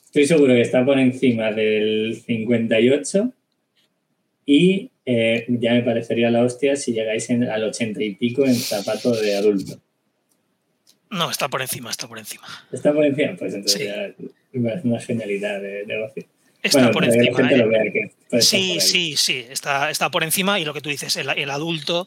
[0.06, 3.32] Estoy seguro que está por encima del 58
[4.46, 9.10] y eh, ya me parecería la hostia si llegáis al 80 y pico en zapato
[9.12, 9.80] de adulto.
[11.10, 12.46] No, está por encima, está por encima.
[12.72, 13.34] ¿Está por encima?
[13.36, 16.24] Pues entonces ya es una genialidad de negocio.
[16.64, 17.48] Está por encima.
[17.50, 18.10] ¿eh?
[18.40, 22.06] sí, sí, sí, está, está por encima y lo que tú dices, el, adulto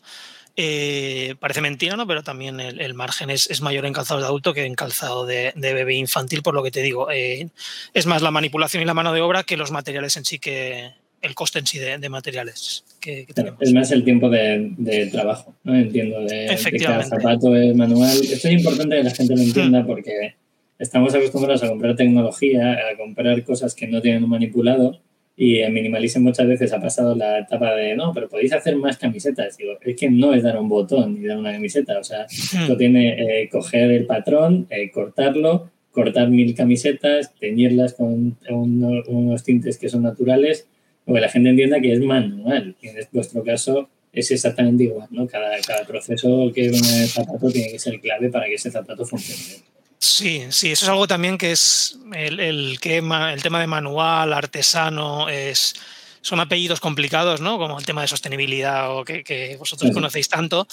[0.59, 2.07] Eh, parece mentira, ¿no?
[2.07, 5.93] Pero también el, margen es, mayor en calzado de adulto que en calzado de, bebé
[5.93, 7.11] infantil, por lo que te digo.
[7.11, 7.49] Eh,
[7.93, 10.93] es más la manipulación y la mano de obra que los materiales en sí, que
[11.21, 13.61] el coste en sí de, materiales que, tenemos.
[13.61, 15.75] Es más el tiempo de, trabajo, ¿no?
[15.75, 18.17] Entiendo, de, que cada zapato es manual.
[18.17, 19.85] Esto es importante que la gente lo entienda hmm.
[19.85, 20.35] porque
[20.79, 24.99] estamos acostumbrados a comprar tecnología, a comprar cosas que no tienen un manipulado
[25.39, 28.97] y en Minimalism muchas veces ha pasado la etapa de, no, pero podéis hacer más
[28.97, 29.55] camisetas.
[29.55, 31.99] Digo, es que no es dar un botón ni dar una camiseta.
[31.99, 32.61] O sea, hmm.
[32.61, 39.77] esto tiene eh, coger el patrón, eh, cortarlo, cortar mil camisetas, teñirlas con unos tintes
[39.77, 40.67] que son naturales,
[41.05, 42.75] o que la gente entienda que es manual.
[42.81, 45.27] Y en vuestro caso es exactamente igual, ¿no?
[45.27, 49.63] Cada, cada proceso que un zapato tiene que ser clave para que ese zapato funcione.
[49.99, 55.27] Sí, sí, eso es algo también que es el, el, el tema de manual, artesano,
[55.27, 55.73] es,
[56.21, 57.57] son apellidos complicados, ¿no?
[57.57, 60.67] Como el tema de sostenibilidad o que, vosotros conocéis tanto.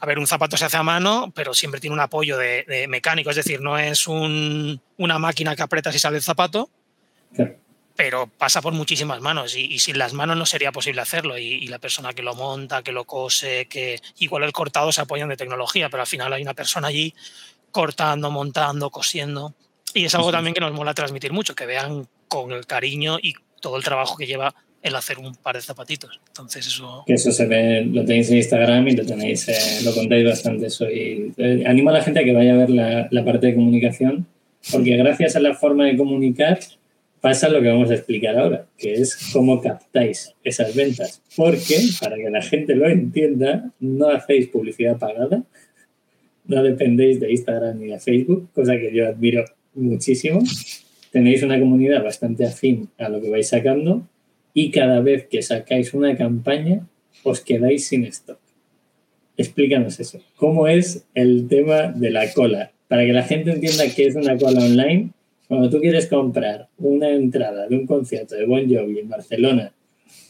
[0.00, 3.30] A ver, un zapato se hace a mano, pero siempre tiene un apoyo de, mecánico,
[3.30, 6.68] es decir, no es una máquina que apretas y sale el zapato,
[7.94, 11.38] pero pasa por muchísimas manos y, sin las manos no sería posible hacerlo.
[11.38, 15.00] Y, y, la persona que lo monta, que lo cose, que igual el cortado se
[15.00, 17.14] apoyan de tecnología, pero al final hay una persona allí
[17.76, 19.52] cortando, montando, cosiendo.
[19.92, 23.34] Y es algo también que nos mola transmitir mucho, que vean con el cariño y
[23.60, 26.18] todo el trabajo que lleva el hacer un par de zapatitos.
[26.28, 27.04] Entonces eso...
[27.06, 30.70] Que eso se ve, lo tenéis en Instagram y lo tenéis, eh, lo contáis bastante.
[30.70, 33.54] Soy, eh, animo a la gente a que vaya a ver la, la, parte de
[33.54, 34.26] comunicación,
[34.72, 36.58] porque gracias a la forma de comunicar
[37.20, 41.20] pasa lo que vamos a explicar ahora, que es cómo captáis esas ventas.
[41.36, 45.42] Porque, para que la gente lo entienda, no hacéis publicidad pagada,
[46.48, 50.42] no dependéis de Instagram ni de Facebook, cosa que yo admiro muchísimo.
[51.10, 54.06] Tenéis una comunidad bastante afín a lo que vais sacando
[54.54, 56.86] y cada vez que sacáis una campaña
[57.22, 58.38] os quedáis sin stock.
[59.36, 60.20] Explícanos eso.
[60.36, 62.72] ¿Cómo es el tema de la cola?
[62.88, 65.10] Para que la gente entienda qué es una cola online,
[65.48, 69.72] cuando tú quieres comprar una entrada de un concierto de Bon Jovi en Barcelona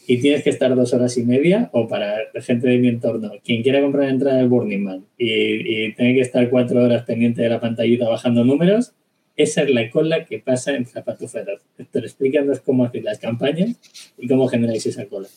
[0.07, 3.61] y tienes que estar dos horas y media, o para gente de mi entorno, quien
[3.61, 7.49] quiera comprar entrada del Burning Man y, y tiene que estar cuatro horas pendiente de
[7.49, 8.93] la pantallita bajando números,
[9.37, 11.61] esa es la cola que pasa en Zapato Feroz.
[11.77, 13.75] Héctor, explícanos cómo hacéis las campañas
[14.17, 15.27] y cómo generáis esa cola.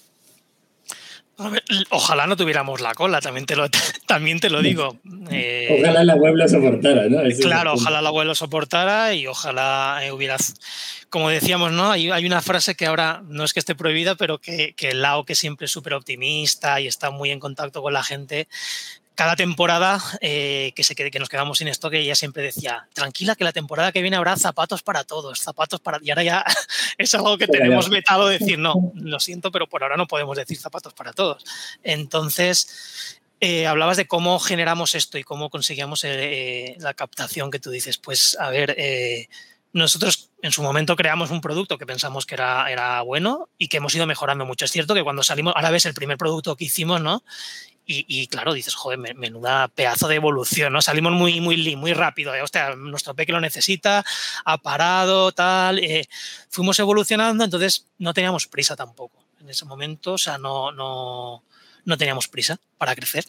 [1.90, 3.68] Ojalá no tuviéramos la cola, también te lo,
[4.06, 4.98] también te lo digo.
[5.32, 7.20] Eh, ojalá la web lo soportara, ¿no?
[7.40, 10.36] claro, ojalá la web lo soportara y ojalá eh, hubiera
[11.08, 11.90] como decíamos, ¿no?
[11.90, 15.24] Hay, hay, una frase que ahora no es que esté prohibida, pero que, que Lao,
[15.24, 18.48] que siempre es súper optimista y está muy en contacto con la gente,
[19.20, 23.36] cada temporada eh, que, se, que nos quedamos sin esto, que ella siempre decía, tranquila
[23.36, 25.98] que la temporada que viene habrá zapatos para todos, zapatos para...
[26.00, 26.44] Y ahora ya
[26.96, 30.56] es algo que tenemos vetado decir, no, lo siento, pero por ahora no podemos decir
[30.56, 31.44] zapatos para todos.
[31.82, 37.68] Entonces, eh, hablabas de cómo generamos esto y cómo conseguíamos eh, la captación que tú
[37.70, 37.98] dices.
[37.98, 38.74] Pues, a ver,
[39.74, 43.76] nosotros en su momento creamos un producto que pensamos que era, era bueno y que
[43.76, 44.64] hemos ido mejorando mucho.
[44.64, 47.22] Es cierto que cuando salimos, ahora ves el primer producto que hicimos, ¿no?
[47.92, 50.80] Y, claro, dices, joder, menuda pedazo de evolución, ¿no?
[50.80, 52.40] Salimos muy, muy, muy rápido, ¿eh?
[52.40, 54.04] hostia, nuestro peque lo necesita,
[54.44, 55.80] ha parado, tal.
[55.80, 56.08] Eh,
[56.50, 59.24] fuimos evolucionando, entonces no teníamos prisa tampoco.
[59.40, 61.42] En ese momento, o sea, no, no,
[61.84, 63.24] no teníamos prisa para crecer.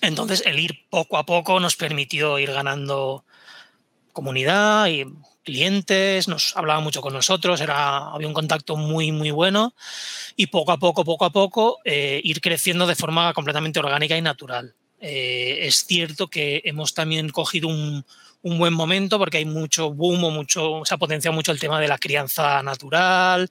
[0.00, 3.24] Entonces, el ir poco a poco nos permitió ir ganando
[4.16, 5.04] comunidad y
[5.44, 9.74] clientes, nos hablaba mucho con nosotros, era, había un contacto muy, muy bueno
[10.36, 14.22] y poco a poco, poco a poco, eh, ir creciendo de forma completamente orgánica y
[14.22, 14.74] natural.
[15.00, 18.06] Eh, es cierto que hemos también cogido un,
[18.46, 21.80] un buen momento porque hay mucho boom o mucho, se ha potenciado mucho el tema
[21.80, 23.50] de la crianza natural,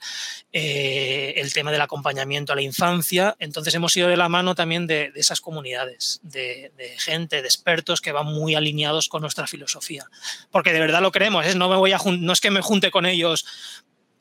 [0.53, 3.35] eh, el tema del acompañamiento a la infancia.
[3.39, 8.13] Entonces hemos ido de la mano también de, esas comunidades, de, gente, de expertos que
[8.13, 10.05] van muy alineados con nuestra filosofía.
[10.49, 11.55] Porque de verdad lo creemos, ¿eh?
[11.55, 13.45] no, me voy a no es que me junte con ellos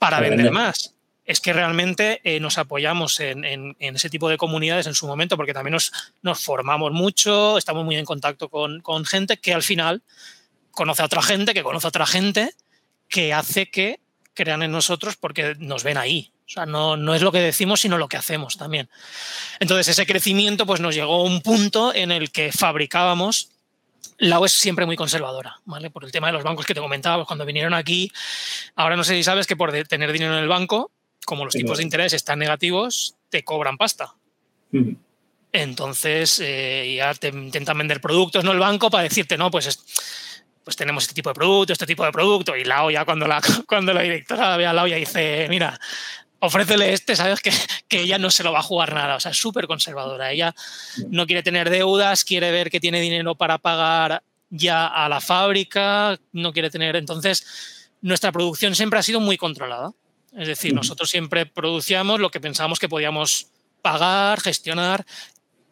[0.00, 0.90] para vender más
[1.26, 5.54] es que realmente eh, nos apoyamos en, ese tipo de comunidades en su momento, porque
[5.54, 10.02] también nos, nos formamos mucho, estamos muy en contacto con, con, gente que al final
[10.74, 12.50] conoce a otra gente, que conoce a otra gente,
[13.08, 14.00] que hace que
[14.34, 16.32] crean en nosotros porque nos ven ahí.
[16.46, 18.90] O sea, no, no es lo que decimos, sino lo que hacemos también.
[19.60, 23.50] Entonces, ese crecimiento pues, nos llegó a un punto en el que fabricábamos
[24.18, 25.90] la es siempre muy conservadora, ¿vale?
[25.90, 28.12] Por el tema de los bancos que te comentaba, pues, cuando vinieron aquí,
[28.76, 30.90] ahora no sé si sabes que por tener dinero en el banco,
[31.24, 34.14] como los tipos de interés están negativos, te cobran pasta.
[35.52, 39.66] Entonces, eh, ya te intentan vender productos, no el banco, para decirte, no, pues
[40.64, 43.40] pues tenemos este tipo de producto, este tipo de producto, y la ya cuando la,
[43.68, 45.78] cuando la directora ve a la olla dice, mira,
[46.40, 47.52] ofrécele este, sabes que,
[47.88, 50.32] que, ella no se lo va a jugar nada, o sea, es súper conservadora.
[50.32, 50.54] Ella
[51.10, 56.18] no quiere tener deudas, quiere ver que tiene dinero para pagar ya a la fábrica,
[56.32, 56.96] no quiere tener.
[56.96, 59.92] Entonces, nuestra producción siempre ha sido muy controlada.
[60.36, 63.48] Es decir, nosotros siempre producíamos lo que pensábamos que podíamos
[63.82, 65.06] pagar, gestionar.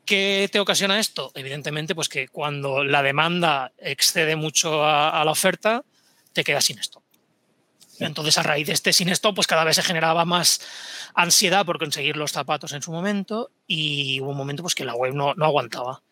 [0.04, 1.30] ¿Qué te ocasiona esto?
[1.34, 5.84] Evidentemente, pues que cuando la demanda excede mucho a, a la oferta,
[6.32, 7.02] te quedas sin esto.
[7.98, 10.60] Entonces, a raíz de este sin esto, pues cada vez se generaba más
[11.14, 14.94] ansiedad por conseguir los zapatos en su momento y hubo un momento pues que la
[14.94, 16.02] web no, no aguantaba.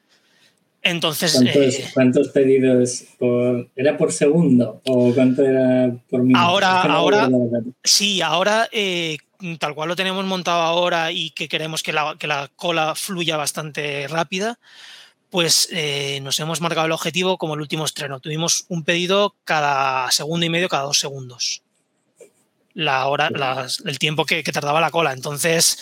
[0.83, 1.35] Entonces.
[1.35, 3.68] ¿Cuántos, eh, ¿cuántos pedidos por.
[3.76, 4.81] ¿Era por segundo?
[4.87, 6.38] ¿O cuánto era por minuto?
[6.38, 7.29] Ahora, ahora,
[7.85, 9.18] sí, ahora, eh,
[9.59, 13.37] tal cual lo tenemos montado ahora y que queremos que la, que la cola fluya
[13.37, 14.59] bastante rápida,
[15.31, 18.20] pues eh, nos hemos marcado el objetivo como el último estreno.
[18.20, 21.62] Tuvimos un pedido cada segundo y medio, cada dos segundos.
[22.74, 23.31] La hora,
[23.85, 25.12] el tiempo que, que tardaba la cola.
[25.12, 25.79] Entonces,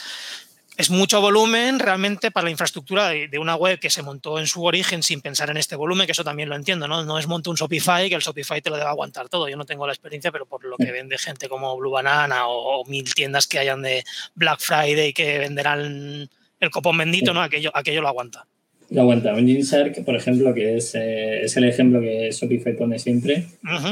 [0.79, 4.47] es mucho volumen realmente para la infraestructura de, de una web que se montó en
[4.47, 7.05] su origen sin pensar en este volumen, que eso también lo entiendo, ¿no?
[7.05, 9.49] No es monto un Shopify, que el Shopify te lo debe aguantar todo.
[9.49, 12.81] Yo no tengo la experiencia, pero por lo que vende gente como Blue Banana o,
[12.81, 14.05] o mil tiendas que hayan de
[14.37, 17.43] Black Friday que venderán el copón bendito, ¿no?
[17.43, 18.47] Aquello, aquello lo aguanta.
[18.91, 19.35] Lo aguanta.
[19.35, 23.45] Un Gymshark, por ejemplo, que es, eh, es el ejemplo que Shopify pone siempre.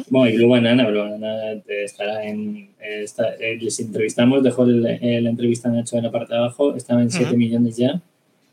[0.09, 2.71] Bueno, y Blue Banana, Blue Banana estará en.
[2.81, 6.75] eh, está- eh, les entrevistamos, dejó la entrevista en hecho en la parte de abajo,
[6.77, 7.37] estaba en 7 Ujú.
[7.37, 8.01] millones ya.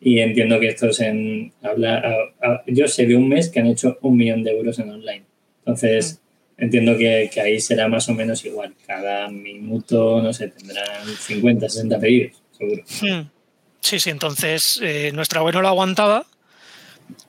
[0.01, 1.53] Y entiendo que estos en.
[1.62, 1.99] Habla,
[2.41, 4.89] a- a- yo sé de un mes que han hecho un millón de euros en
[4.89, 5.23] online.
[5.60, 6.19] Entonces,
[6.58, 8.73] entiendo que, que ahí será más o menos igual.
[8.86, 12.84] Cada minuto, no sé, tendrán 50, 60 pedidos, seguro.
[13.79, 16.25] Sí, sí, entonces eh, nuestra web no lo aguantaba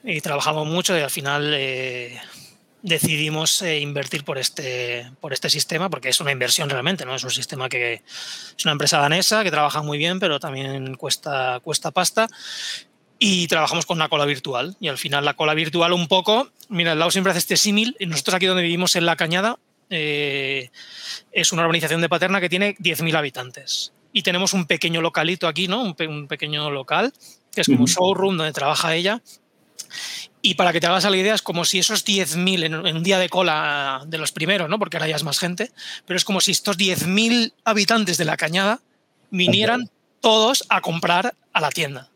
[0.04, 2.20] y trabajamos mucho y al final eh,
[2.82, 7.14] decidimos eh, invertir por este, por este sistema porque es una inversión realmente, ¿no?
[7.14, 8.02] Es un sistema que
[8.56, 12.28] es una empresa danesa que trabaja muy bien, pero también cuesta, cuesta pasta.
[13.18, 14.76] Y trabajamos con una cola virtual.
[14.80, 17.96] Y al final la cola virtual un poco, mira, el lado siempre hace este símil.
[17.98, 19.56] y Nosotros aquí donde vivimos en La Cañada
[19.88, 20.70] eh,
[21.32, 23.92] es una urbanización de Paterna que tiene 10.000 habitantes.
[24.12, 25.80] Y tenemos un pequeño localito aquí, ¿no?
[25.82, 27.12] Un, pe- un pequeño local,
[27.52, 27.92] que es como un Ujú.
[27.94, 29.22] showroom donde trabaja ella.
[30.42, 33.02] Y para que te hagas la idea, es como si esos 10.000 en, en un
[33.02, 34.78] día de cola de los primeros, ¿no?
[34.78, 35.70] Porque ahora ya es más gente,
[36.06, 38.80] pero es como si estos 10.000 habitantes de la cañada
[39.30, 42.10] vinieran todos a comprar a la tienda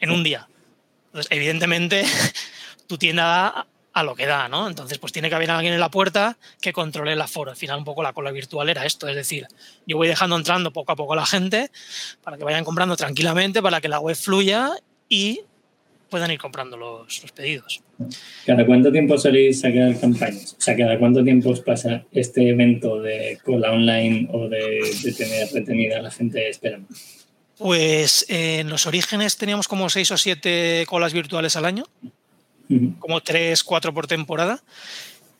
[0.00, 0.48] en un día.
[1.06, 2.04] Entonces, evidentemente,
[2.86, 4.68] tu tienda da a lo que da, ¿no?
[4.68, 7.50] Entonces, pues tiene que haber alguien en la puerta que controle el aforo.
[7.50, 9.46] Al final, un poco la cola virtual era esto, es decir,
[9.86, 11.70] yo voy dejando entrando poco a poco a la gente
[12.22, 14.70] para que vayan comprando tranquilamente, para que la web fluya
[15.08, 15.42] y
[16.12, 17.80] puedan ir comprando los, los pedidos.
[18.44, 20.52] ¿Cada cuánto tiempo soléis sacar campañas?
[20.58, 25.12] O sea, ¿cada cuánto tiempo os pasa este evento de cola online o de, de
[25.12, 26.86] tener retenida a la gente esperando?
[27.56, 31.84] Pues eh, en los orígenes teníamos como seis o siete colas virtuales al año,
[32.98, 34.62] como tres, cuatro por temporada.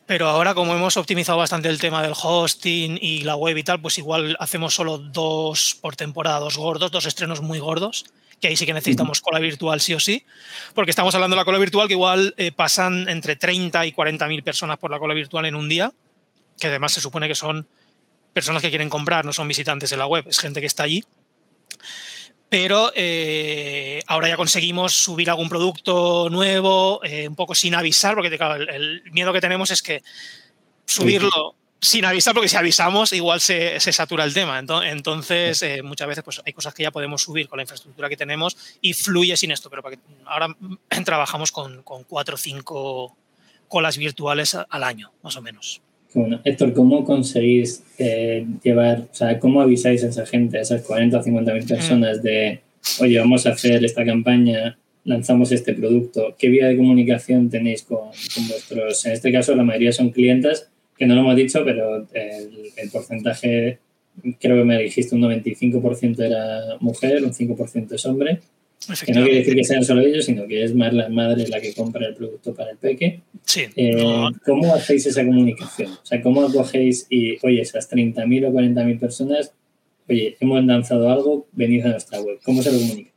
[0.06, 3.80] Pero ahora, como hemos optimizado bastante el tema del hosting y la web y tal,
[3.80, 8.06] pues igual hacemos solo dos por temporada, dos gordos, dos estrenos muy gordos,
[8.42, 10.26] que ahí sí que necesitamos cola virtual sí o sí,
[10.74, 14.26] porque estamos hablando de la cola virtual que igual eh, pasan entre 30 y 40
[14.26, 15.92] mil personas por la cola virtual en un día,
[16.58, 17.68] que además se supone que son
[18.32, 21.04] personas que quieren comprar, no son visitantes de la web, es gente que está allí.
[22.48, 28.36] Pero eh, ahora ya conseguimos subir algún producto nuevo, eh, un poco sin avisar, porque
[28.36, 30.02] claro, el, el miedo que tenemos es que
[30.84, 34.58] subirlo sin avisar, porque si avisamos igual se, se satura el tema.
[34.62, 38.08] Ento- Entonces, eh, muchas veces pues, hay cosas que ya podemos subir con la infraestructura
[38.08, 39.68] que tenemos y fluye sin esto.
[39.68, 43.16] Pero para que- ahora mm, trabajamos con, con cuatro o cinco
[43.66, 45.82] colas virtuales al año, más o menos.
[46.14, 50.82] Bueno, Héctor, ¿cómo conseguís eh, llevar, o sea, cómo avisáis a esa gente, a esas
[50.82, 52.60] 40 o 50 mil personas de,
[53.00, 56.36] oye, vamos a hacer esta campaña, lanzamos este producto?
[56.38, 60.68] ¿Qué vía de comunicación tenéis con, con vuestros, en este caso la mayoría son clientas,
[61.02, 63.80] que no lo hemos dicho, pero el, el porcentaje,
[64.38, 68.40] creo que me dijiste un 95% era mujer, un 5% es hombre,
[69.04, 71.60] que no quiere decir que sean solo ellos, sino que es más la madre la
[71.60, 73.20] que compra el producto para el peque.
[73.44, 75.90] Sí, Eh, no, ¿Cómo hacéis esa comunicación?
[75.90, 79.52] O sea, ¿cómo cogéis y, oye, esas 30.000 o 40.000 personas,
[80.08, 82.38] oye, hemos lanzado algo, venid a nuestra web?
[82.44, 83.11] ¿Cómo se lo comunicas?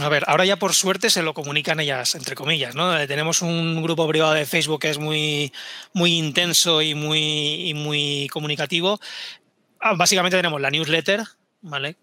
[0.00, 2.98] A ver, ahora ya por suerte se lo comunican ellas, entre comillas, ¿no?
[2.98, 5.52] Eh, Tenemos un grupo privado de Facebook que es muy,
[5.92, 8.98] muy intenso y muy, y muy comunicativo.
[9.80, 11.20] Ah, Básicamente tenemos la newsletter,
[11.60, 11.96] ¿vale?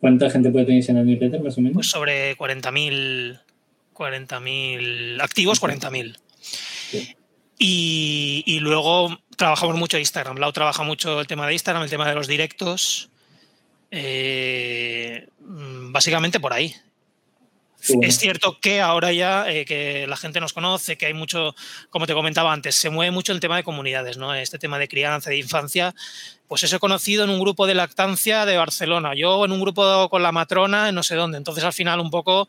[0.00, 1.74] ¿Cuánta gente puede tener en la newsletter, más o menos?
[1.74, 3.40] Pues sobre 40.000
[3.94, 6.16] 40.000 activos, 40.000.
[6.40, 7.16] Sí.
[7.58, 10.36] Y, y luego trabajamos mucho Instagram.
[10.36, 13.10] Lau trabaja mucho el tema de Instagram, el tema de los directos.
[13.90, 16.74] Eh, mm, básicamente por ahí.
[18.02, 21.54] Es cierto que ahora ya eh, que la gente nos conoce, que hay mucho,
[21.90, 24.34] como te comentaba antes, se mueve mucho el tema de comunidades, ¿no?
[24.34, 25.94] Este tema de crianza, de infancia,
[26.48, 30.08] pues eso he conocido en un grupo de lactancia de Barcelona, yo en un grupo
[30.08, 31.38] con la matrona en no sé dónde.
[31.38, 32.48] Entonces al final un poco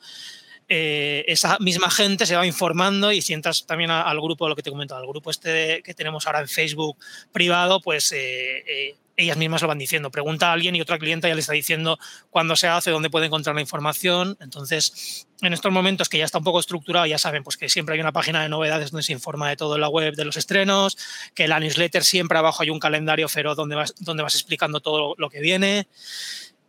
[0.68, 4.64] eh, esa misma gente se va informando y si entras también al grupo, lo que
[4.64, 6.98] te comento, al grupo este que tenemos ahora en Facebook
[7.32, 10.12] privado, pues eh, ellas mismas lo van diciendo.
[10.12, 11.98] Pregunta a alguien y otra clienta ya le está diciendo
[12.30, 14.38] cuándo se hace, dónde puede encontrar la información.
[14.42, 17.96] Entonces, en estos momentos que ya está un poco estructurado, ya saben pues que siempre
[17.96, 20.38] hay una página de novedades donde se informa de todo en la web de los
[20.38, 20.98] estrenos,
[21.34, 25.16] que la newsletter siempre abajo hay un calendario feroz donde vas, donde vas explicando todo
[25.18, 25.88] lo que viene.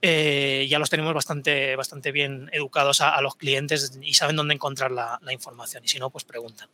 [0.02, 4.92] Eh, ya los tenemos bastante, bastante bien educados a, los clientes y saben dónde encontrar
[4.92, 5.84] la, la información.
[5.84, 6.68] Y si no, pues preguntan.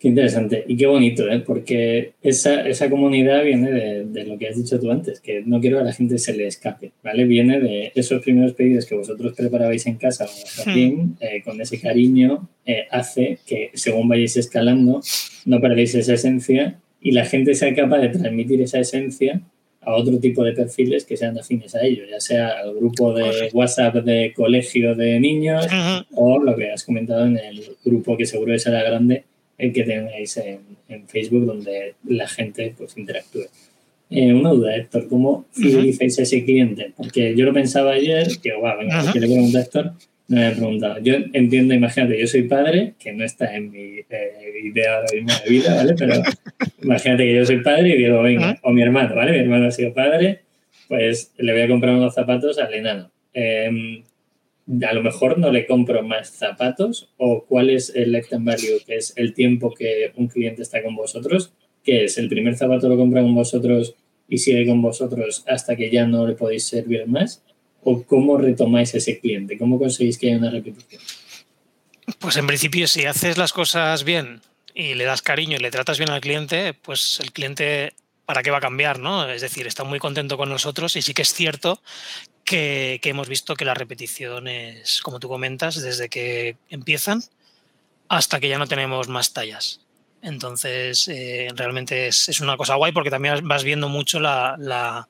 [0.00, 1.40] Qué interesante y qué bonito, ¿eh?
[1.40, 5.60] porque esa, esa comunidad viene de, de, lo que has dicho tú antes, que no
[5.60, 7.24] quiero que a la gente se le escape, ¿vale?
[7.26, 10.24] Viene de esos primeros pedidos que vosotros preparabais en casa
[10.64, 11.16] hmm.
[11.20, 15.02] eh, con ese cariño, eh, hace que según vayáis escalando
[15.44, 19.42] no perdéis esa esencia y la gente sea capaz de transmitir esa esencia
[19.82, 23.50] a otro tipo de perfiles que sean afines a ello, ya sea al grupo de
[23.52, 25.66] WhatsApp de colegio de niños
[26.14, 29.24] o lo que has comentado en el grupo que seguro será grande
[29.60, 33.46] el que tenéis en, en Facebook donde la gente pues interactúe.
[34.10, 36.92] Eh, una duda, Héctor, ¿cómo fidelizáis a ese cliente?
[36.96, 39.52] Porque yo lo pensaba ayer, que, wow, venga, uh -huh.
[39.52, 39.92] le a Héctor,
[40.26, 40.98] no me he preguntado.
[41.00, 45.30] Yo entiendo, imagínate, yo soy padre, que no está en mi eh, idea ahora mismo
[45.44, 45.94] de vida, ¿vale?
[45.96, 46.14] Pero
[46.82, 49.32] imagínate que yo soy padre y digo, venga, o mi hermano, ¿vale?
[49.32, 50.40] Mi hermano ha sido padre,
[50.88, 53.10] pues le voy a comprar unos zapatos al enano.
[53.32, 54.02] Eh,
[54.86, 58.96] a lo mejor no le compro más zapatos o cuál es el lifetime value, que
[58.96, 61.52] es el tiempo que un cliente está con vosotros,
[61.82, 63.94] que es el primer zapato lo compra con vosotros
[64.28, 67.42] y sigue con vosotros hasta que ya no le podéis servir más,
[67.82, 71.02] o cómo retomáis ese cliente, cómo conseguís que haya una repetición.
[72.18, 74.40] Pues en principio si haces las cosas bien
[74.74, 77.94] y le das cariño y le tratas bien al cliente, pues el cliente
[78.24, 79.28] para qué va a cambiar, ¿no?
[79.28, 81.82] Es decir, está muy contento con nosotros y sí que es cierto
[82.50, 87.22] que, que, hemos visto que la repetición es, como tú comentas, desde que empiezan
[88.08, 89.86] hasta que ya no tenemos más tallas.
[90.20, 95.08] Entonces, eh, realmente es, es, una cosa guay porque también vas viendo mucho la, la,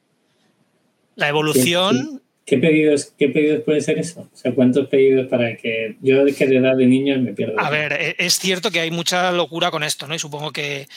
[1.17, 2.21] la evolución.
[2.45, 4.29] ¿Qué, qué, pedidos, ¿Qué pedidos puede ser eso?
[4.31, 7.59] O sea, ¿cuántos pedidos para que yo que de edad de niños me pierdo?
[7.59, 10.15] A ver, e, es cierto que hay mucha locura con esto, ¿no?
[10.15, 10.89] Y supongo que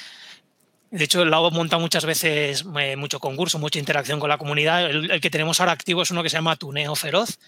[0.94, 4.86] de hecho, el lado monta muchas veces eh, mucho concurso, mucha interacción con la comunidad.
[4.86, 7.40] El, el, que tenemos ahora activo es uno que se llama Tuneo Feroz,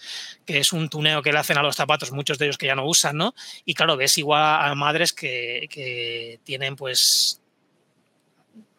[0.44, 2.74] que es un tuneo que le hacen a los zapatos, muchos de ellos que ya
[2.74, 3.36] no usan, ¿no?
[3.64, 7.40] Y claro, ves igual a madres que, que tienen pues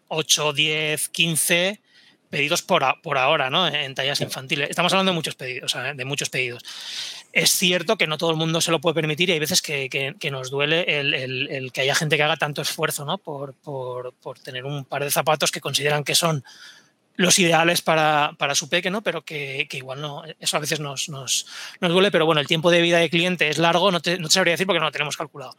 [0.09, 1.79] 8, 10, 15
[2.29, 3.67] pedidos por, a, por ahora, ¿no?
[3.67, 4.69] En tallas infantiles.
[4.69, 6.61] Estamos hablando de muchos pedidos, de muchos pedidos.
[7.37, 9.89] Es cierto que no todo el mundo se lo puede permitir y hay veces que,
[9.89, 13.19] que, que nos duele el, el, el, que haya gente que haga tanto esfuerzo, ¿no?
[13.19, 16.43] Por, por, por, tener un par de zapatos que consideran que son
[17.15, 19.03] los ideales para, para su peque, ¿no?
[19.03, 21.45] Pero que, que, igual no, eso a veces nos, nos,
[21.79, 24.29] nos, duele, pero bueno, el tiempo de vida de cliente es largo, no te, no
[24.29, 25.55] te sabría decir porque no lo tenemos calculado.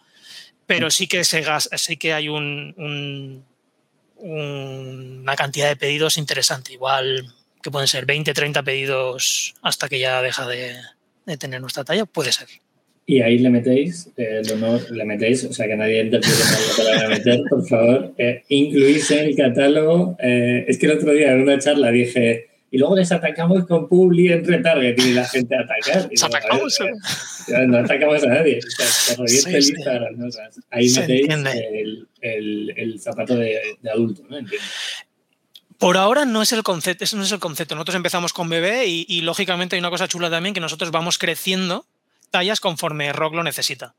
[0.67, 1.45] Pero sí que, se,
[1.77, 3.45] sí que hay un, un
[4.17, 10.21] una cantidad de pedidos interesante, igual que pueden ser 20, 30 pedidos hasta que ya
[10.23, 10.77] deja de,
[11.33, 12.49] de tener nuestra talla, puede ser.
[13.07, 17.09] Y ahí le metéis, eh, no, le metéis, o sea que nadie interprete la palabra
[17.09, 20.15] meter, por favor, eh, incluís en el catálogo.
[20.21, 23.89] Eh, es que el otro día en una charla dije, y luego les atacamos con
[23.89, 26.11] Publi en retargeting y la gente a atacar.
[26.11, 26.79] Y atacamos?
[27.49, 28.59] No, no, atacamos a nadie.
[28.59, 29.73] O sea, te sí, el sí.
[29.73, 30.27] Instagram, ¿no?
[30.27, 34.37] O sea, ahí Se metéis el, el, el, zapato de, de adulto, ¿no?
[34.37, 34.67] Entiendo.
[35.79, 37.75] Por ahora no es el concepto, ese no es el concepto.
[37.75, 41.19] Nosotros empezamos con bebé y, y, lógicamente hay una cosa chula también que nosotros vamos
[41.19, 41.87] creciendo
[42.31, 43.95] tallas conforme Rock lo necesita.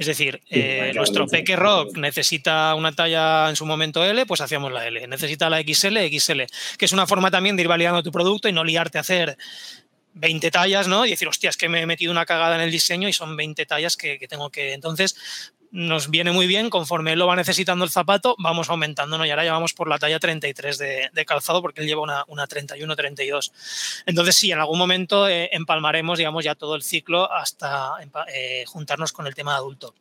[0.00, 4.40] Es decir, sí, eh, nuestro Peque Rock necesita una talla en su momento L, pues
[4.40, 5.06] hacíamos la L.
[5.06, 6.40] Necesita la XL, XL.
[6.78, 9.36] Que es una forma también de ir validando tu producto y no liarte a hacer
[10.14, 11.04] 20 tallas, ¿no?
[11.04, 13.36] Y decir, hostia, es que me he metido una cagada en el diseño y son
[13.36, 14.72] 20 tallas que, que tengo que.
[14.72, 15.16] Entonces,
[15.72, 19.24] nos viene muy bien, conforme él lo va necesitando el zapato, vamos aumentando, ¿no?
[19.24, 22.24] Y ahora ya vamos por la talla 33 de, de calzado porque él lleva una,
[22.26, 23.52] una 31, 32.
[24.06, 27.92] Entonces, sí, en algún momento eh, empalmaremos, digamos, ya todo el ciclo hasta
[28.34, 29.94] eh, juntarnos con el tema adulto.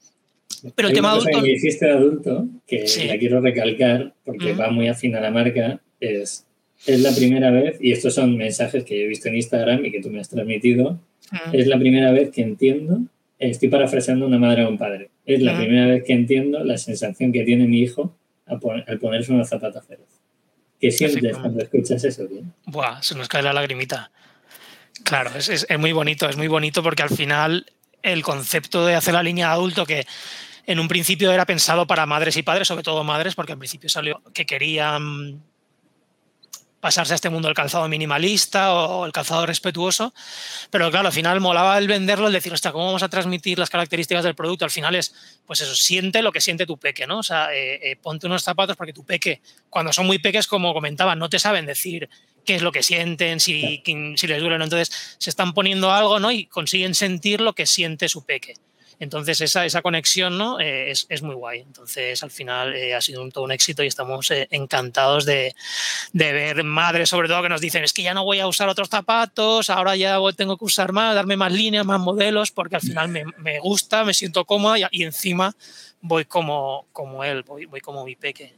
[0.75, 1.41] Pero el tema adulto...
[1.41, 3.07] Que hiciste de adulto, que sí.
[3.07, 6.45] la quiero recalcar porque mm va muy afín a la marca, es,
[6.85, 9.91] es la primera vez, y estos son mensajes que yo he visto en Instagram y
[9.91, 13.01] que tú me has transmitido, mm es la primera vez que entiendo
[13.39, 15.09] estoy parafraseando una madre o un padre.
[15.35, 18.15] Es la primera vez que entiendo la sensación que tiene mi hijo
[18.47, 20.07] al, poner, al ponerse unos zapatos feroz.
[20.79, 22.51] ¿Qué sientes cuando escuchas eso, bien?
[22.65, 24.11] Buah, se nos cae la lagrimita.
[25.03, 27.67] Claro, es, es, muy bonito, es muy bonito porque al final
[28.01, 30.07] el concepto de hacer la línea de adulto que
[30.65, 33.87] en un principio era pensado para madres y padres, sobre todo madres, porque al principio
[33.87, 35.43] salió que querían
[36.79, 40.13] pasarse a este mundo del calzado minimalista o el calzado respetuoso,
[40.69, 43.69] pero claro, al final molaba el venderlo, el decir, hostia, ¿cómo vamos a transmitir las
[43.69, 44.65] características del producto?
[44.65, 45.13] Al final es,
[45.45, 47.19] pues eso, siente lo que siente tu peque, ¿no?
[47.19, 50.73] O sea, eh, eh, ponte unos zapatos porque tu peque, cuando son muy peques, como
[50.73, 52.09] comentaba, no te saben decir
[52.45, 53.83] qué es lo que sienten, si,
[54.15, 56.31] si les duele o no, entonces se están poniendo algo, ¿no?
[56.31, 58.53] Y consiguen sentir lo que siente su peque.
[58.99, 60.59] Entonces, esa, esa conexión ¿no?
[60.59, 61.61] Eh, es, es, muy guay.
[61.61, 65.53] Entonces, al final eh, ha sido un, todo un éxito y estamos eh, encantados de,
[66.13, 68.67] de, ver madres, sobre todo, que nos dicen, es que ya no voy a usar
[68.67, 72.81] otros zapatos, ahora ya tengo que usar más, darme más líneas, más modelos, porque al
[72.81, 75.55] final me, me gusta, me siento cómoda y, y, encima
[76.01, 78.53] voy como, como él, voy, voy como mi peque.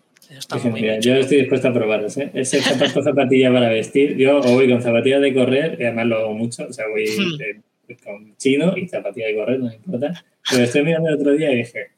[0.73, 2.15] Mira, yo estoy dispuesto a probarlos.
[2.17, 2.31] ¿eh?
[2.33, 6.17] Ese zapato zapatilla para vestir, yo o voy con zapatillas de correr, y además lo
[6.19, 7.61] hago mucho, o sea, voy hmm.
[7.97, 10.23] Con chino y zapatilla de correr, no me importa.
[10.49, 11.91] Pero estoy mirando el otro día y dije,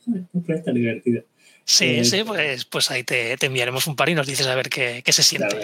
[0.45, 1.23] puede estar divertido.
[1.65, 4.55] Sí, eh, sí, pues, pues ahí te, te, enviaremos un par y nos dices a
[4.55, 5.55] ver qué, qué se siente.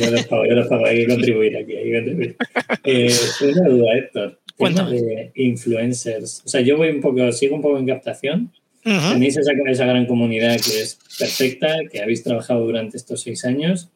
[0.00, 1.76] Yo, los pago, yo los pago, hay que contribuir aquí.
[1.76, 2.36] Hay que contribuir.
[2.84, 4.40] Eh, una duda, Héctor.
[4.56, 5.00] Cuéntame.
[5.00, 6.42] de influencers.
[6.44, 8.52] O sea, yo voy un poco, sigo un poco en captación.
[8.84, 9.12] Uh -huh.
[9.12, 13.90] Tenéis esa, esa gran comunidad que es perfecta, que habéis trabajado durante estos seis años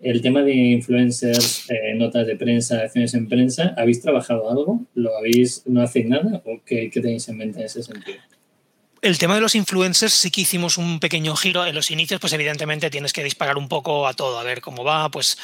[0.00, 4.82] el tema de influencers, eh, notas de prensa, acciones en prensa, ¿habéis trabajado algo?
[4.94, 6.42] ¿Lo habéis, no hacéis nada?
[6.44, 8.18] ¿O qué, qué, tenéis en mente en ese sentido?
[9.04, 11.66] El tema de los influencers sí que hicimos un pequeño giro.
[11.66, 14.82] En los inicios, pues evidentemente tienes que disparar un poco a todo, a ver cómo
[14.82, 15.36] va, pues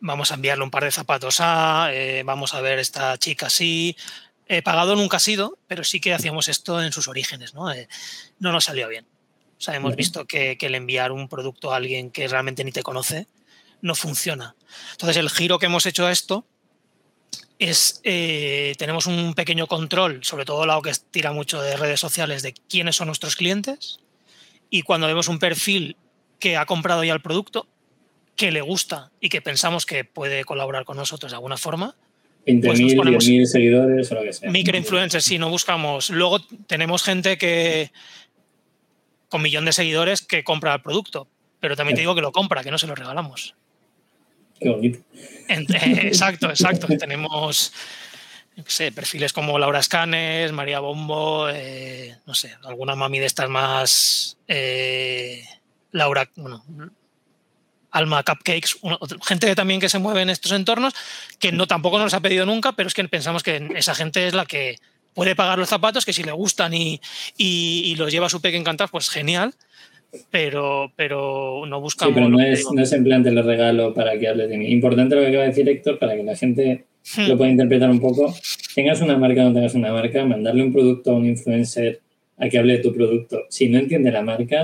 [0.00, 3.96] vamos a enviarle un par de zapatos a, eh, vamos a ver esta chica así.
[4.48, 7.72] Eh, pagado nunca ha sido, pero sí que hacíamos esto en sus orígenes, ¿no?
[7.72, 7.88] Eh,
[8.38, 9.06] no nos salió bien.
[9.58, 12.70] O sea, hemos visto que, que el enviar un producto a alguien que realmente ni
[12.72, 13.26] te conoce,
[13.82, 14.56] no funciona.
[14.92, 16.46] Entonces, el giro que hemos hecho a esto
[17.58, 22.42] es, eh, tenemos un pequeño control, sobre todo lo que tira mucho de redes sociales,
[22.42, 24.00] de quiénes son nuestros clientes.
[24.70, 25.96] Y cuando vemos un perfil
[26.38, 27.66] que ha comprado ya el producto,
[28.34, 31.96] que le gusta y que pensamos que puede colaborar con nosotros de alguna forma,
[32.46, 34.50] 20.000, pues 10.000 seguidores o lo que sea.
[34.50, 36.10] Microinfluencers, sí, no buscamos.
[36.10, 37.90] Luego tenemos gente que
[39.28, 42.62] con millón de seguidores que compra el producto, pero también te digo que lo compra,
[42.62, 43.56] que no se lo regalamos.
[44.60, 44.98] Qué bonito.
[45.48, 46.86] Exacto, exacto.
[46.98, 47.72] Tenemos
[48.66, 54.38] sé, perfiles como Laura Scanes, María Bombo, eh, no sé, alguna mami de estas más.
[54.48, 55.44] Eh,
[55.92, 56.64] Laura, bueno,
[57.90, 58.78] Alma Cupcakes,
[59.26, 60.94] gente también que se mueve en estos entornos,
[61.38, 64.34] que no tampoco nos ha pedido nunca, pero es que pensamos que esa gente es
[64.34, 64.78] la que
[65.14, 67.00] puede pagar los zapatos, que si le gustan y,
[67.36, 69.54] y, y los lleva a su peque encantado, pues genial
[70.30, 72.14] pero, pero no buscamos.
[72.14, 74.58] Sí, pero no es, no es en plan te lo regalo para que hables de
[74.58, 74.66] mí.
[74.68, 76.84] Importante lo que acaba de decir Héctor, para que la gente
[77.16, 77.28] hmm.
[77.28, 78.34] lo pueda interpretar un poco.
[78.74, 82.00] Tengas una marca o no tengas una marca, mandarle un producto a un influencer
[82.38, 83.44] a que hable de tu producto.
[83.48, 84.62] Si no entiende la marca,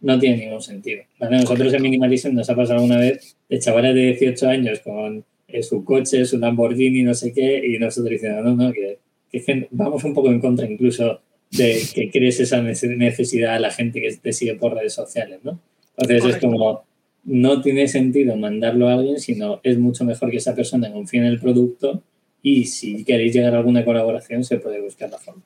[0.00, 1.02] no tiene ningún sentido.
[1.18, 1.38] ¿vale?
[1.38, 5.62] Nosotros en Minimalism nos ha pasado una vez de chavales de 18 años con eh,
[5.62, 8.98] su coche, su Lamborghini, no sé qué, y nosotros diciendo, no, no, que,
[9.30, 11.20] que vamos un poco en contra incluso
[11.52, 15.60] de que crees esa necesidad a la gente que te sigue por redes sociales, ¿no?
[15.96, 16.28] Entonces Correcto.
[16.28, 16.84] es como,
[17.24, 21.26] no tiene sentido mandarlo a alguien, sino es mucho mejor que esa persona confíe en
[21.26, 22.02] el producto
[22.42, 25.42] y si queréis llegar a alguna colaboración se puede buscar la forma.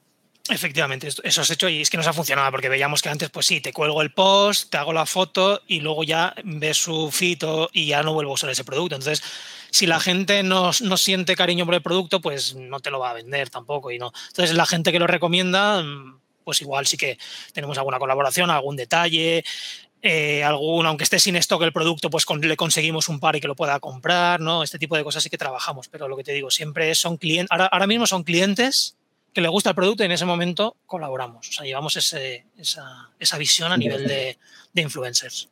[0.49, 3.47] Efectivamente, eso has hecho y es que nos ha funcionado porque veíamos que antes, pues
[3.47, 7.69] sí, te cuelgo el post, te hago la foto y luego ya ves su fito
[7.73, 8.95] y ya no vuelvo a usar ese producto.
[8.95, 9.25] Entonces,
[9.77, 13.11] si la gente no, no, siente cariño por el producto, pues no te lo va
[13.11, 13.91] a vender tampoco.
[13.91, 14.13] Y no.
[14.29, 15.85] Entonces, la gente que lo recomienda,
[16.45, 17.19] pues igual sí que
[17.53, 19.45] tenemos alguna colaboración, algún detalle,
[20.03, 23.41] eh, algún, aunque esté sin stock el producto, pues con, le conseguimos un par y
[23.41, 24.63] que lo pueda comprar, ¿no?
[24.63, 27.51] Este tipo de cosas sí que trabajamos, pero lo que te digo, siempre son clientes,
[27.51, 28.97] ahora, ahora mismo son clientes
[29.33, 31.49] que le gusta el producto y en ese momento colaboramos.
[31.49, 34.39] O sea, llevamos ese, esa, esa, visión a nivel de,
[34.73, 35.51] de, influencers.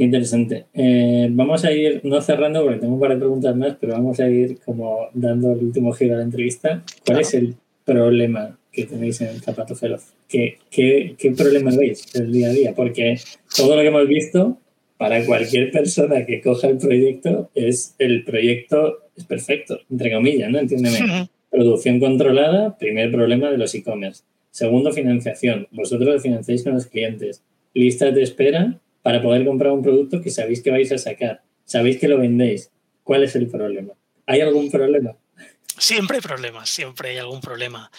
[0.00, 0.64] Qué interesante.
[0.72, 4.18] Eh, vamos a ir, no cerrando porque tengo un par de preguntas más, pero vamos
[4.18, 6.82] a ir como dando el último giro a la entrevista.
[7.04, 7.20] ¿Cuál claro.
[7.20, 10.14] es el problema que tenéis en el zapato feroz?
[10.26, 12.72] ¿Qué, qué, qué problema veis del día a día?
[12.74, 13.18] Porque
[13.54, 14.56] todo lo que hemos visto,
[14.96, 20.60] para cualquier persona que coja el proyecto, es el proyecto es perfecto, entre comillas, ¿no?
[20.60, 21.28] Entiéndeme.
[21.50, 24.22] Producción controlada, primer problema de los e-commerce.
[24.50, 25.68] Segundo, financiación.
[25.72, 27.42] Vosotros financiáis con los clientes.
[27.74, 31.42] Listas de espera para poder comprar un producto que sabéis que vais a sacar.
[31.64, 32.70] Sabéis que lo vendéis.
[33.02, 33.92] ¿Cuál es el problema?
[34.26, 35.16] ¿Hay algún problema?
[35.78, 37.90] Siempre hay problemas, siempre hay algún problema.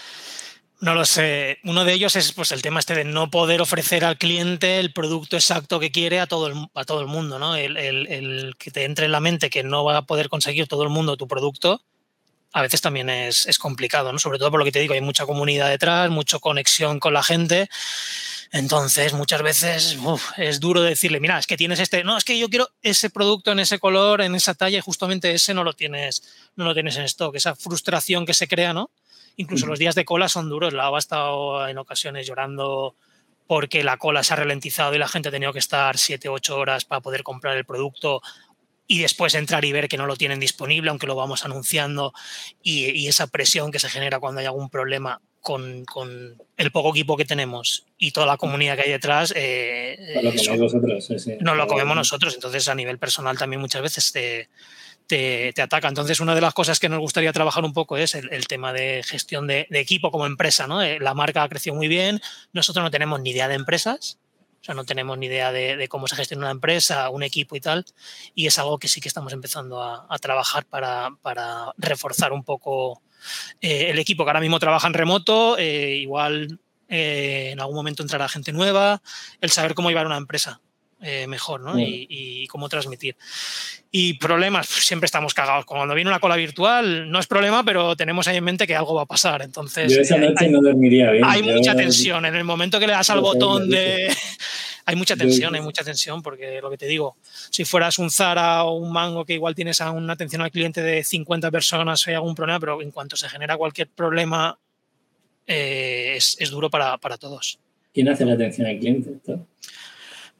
[0.80, 1.60] No lo sé.
[1.64, 4.94] Uno de ellos es pues, el tema este de no poder ofrecer al cliente el
[4.94, 7.40] producto exacto que quiere a todo el, a todo el mundo.
[7.40, 7.56] ¿no?
[7.56, 10.84] El, el, que te entre en la mente que no va a poder conseguir todo
[10.84, 11.82] el mundo tu producto
[12.54, 14.20] a veces también es, es, complicado, ¿no?
[14.20, 17.24] Sobre todo por lo que te digo, hay mucha comunidad detrás, mucha conexión con la
[17.24, 17.70] gente.
[18.52, 19.98] Entonces, muchas veces
[20.38, 23.54] es duro decirle, mira, es que tienes este, no, es que yo quiero ese producto
[23.54, 26.24] en ese color, en esa talla, y justamente ese no lo tienes,
[26.58, 27.36] no lo tienes en stock.
[27.36, 28.92] Esa frustración que se crea, ¿no?
[29.38, 30.74] Incluso los días de cola son duros.
[30.74, 32.96] La ha estado en ocasiones llorando
[33.48, 36.58] porque la cola se ha ralentizado y la gente ha tenido que estar 7, 8
[36.58, 38.22] horas para poder comprar el producto
[38.88, 42.14] y después entrar y ver que no lo tienen disponible, aunque lo vamos anunciando,
[42.62, 47.18] y, esa presión que se genera cuando hay algún problema con, con, el poco equipo
[47.18, 51.56] que tenemos y toda la comunidad que hay detrás, eh, lo eso, nosotros, sí, no
[51.56, 52.36] lo comemos nosotros.
[52.36, 54.50] Entonces, a nivel personal también muchas veces te,
[55.08, 55.88] te, te, ataca.
[55.88, 58.72] Entonces, una de las cosas que nos gustaría trabajar un poco es el, el tema
[58.72, 60.68] de gestión de, de, equipo como empresa.
[60.68, 60.82] ¿no?
[60.82, 62.22] Eh, la marca ha crecido muy bien,
[62.54, 64.20] nosotros no tenemos ni idea de empresas,
[64.62, 67.56] o sea, no tenemos ni idea de, de, cómo se gestiona una empresa, un equipo
[67.56, 67.84] y tal.
[68.36, 72.44] Y es algo que sí que estamos empezando a, a trabajar para, para, reforzar un
[72.44, 73.02] poco
[73.62, 75.58] eh, el equipo que ahora mismo trabaja en remoto.
[75.58, 79.02] Eh, igual eh, en algún momento entrará gente nueva.
[79.40, 80.62] El saber cómo llevar una empresa.
[81.28, 81.80] Mejor, ¿no?
[81.80, 83.16] Y, y, cómo transmitir.
[83.90, 85.66] Y problemas, pues, siempre estamos cagados.
[85.66, 88.94] Cuando viene una cola virtual, no es problema, pero tenemos ahí en mente que algo
[88.94, 89.42] va a pasar.
[89.42, 91.26] Entonces, Yo esa noche hay, no dormiría bien.
[91.26, 92.24] Hay mucha tensión.
[92.28, 94.16] En el momento que le das al botón de.
[94.86, 97.18] hay mucha tensión, hay mucha tensión, porque lo que te digo,
[97.50, 100.82] si fueras un Zara o un Mango que igual tienes a una atención al cliente
[100.82, 104.58] de 50 personas, hay algún problema, pero en cuanto se genera cualquier problema,
[105.48, 107.60] eh, es, es, duro para, para todos.
[107.94, 109.20] ¿Quién hace la atención al cliente?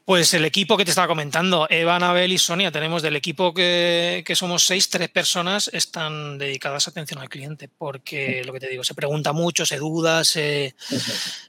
[0.04, 4.24] Pues el equipo que te estaba comentando, Eva, Anabel y Sonia, tenemos del equipo que,
[4.26, 8.68] que, somos seis, tres personas están dedicadas a atención al cliente, porque lo que te
[8.68, 10.74] digo, se pregunta mucho, se duda, se...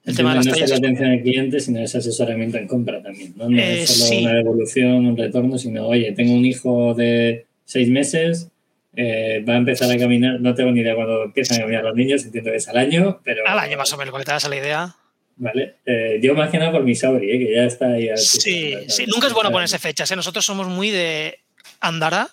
[0.06, 0.70] El tema de las no tallas.
[0.70, 3.50] No es la atención al cliente, sino es asesoramiento en compra también, ¿no?
[3.50, 4.22] No eh, es solo sí.
[4.24, 8.50] una devolución, un retorno, sino, oye, tengo un hijo de seis meses,
[8.96, 11.96] eh, va a empezar a caminar, no tengo ni idea cuando empiezan a caminar los
[11.96, 13.48] niños, entiendo que es al año, pero...
[13.48, 14.96] Al año más o menos, porque te das la idea.
[15.36, 17.40] Vale, eh, yo más que nada por mi Sabri, ¿eh?
[17.40, 18.10] que ya está ahí.
[18.18, 20.12] Sí, sí, nunca es bueno ponerse fechas.
[20.12, 20.16] ¿eh?
[20.16, 21.40] Nosotros somos muy de
[21.80, 22.30] andará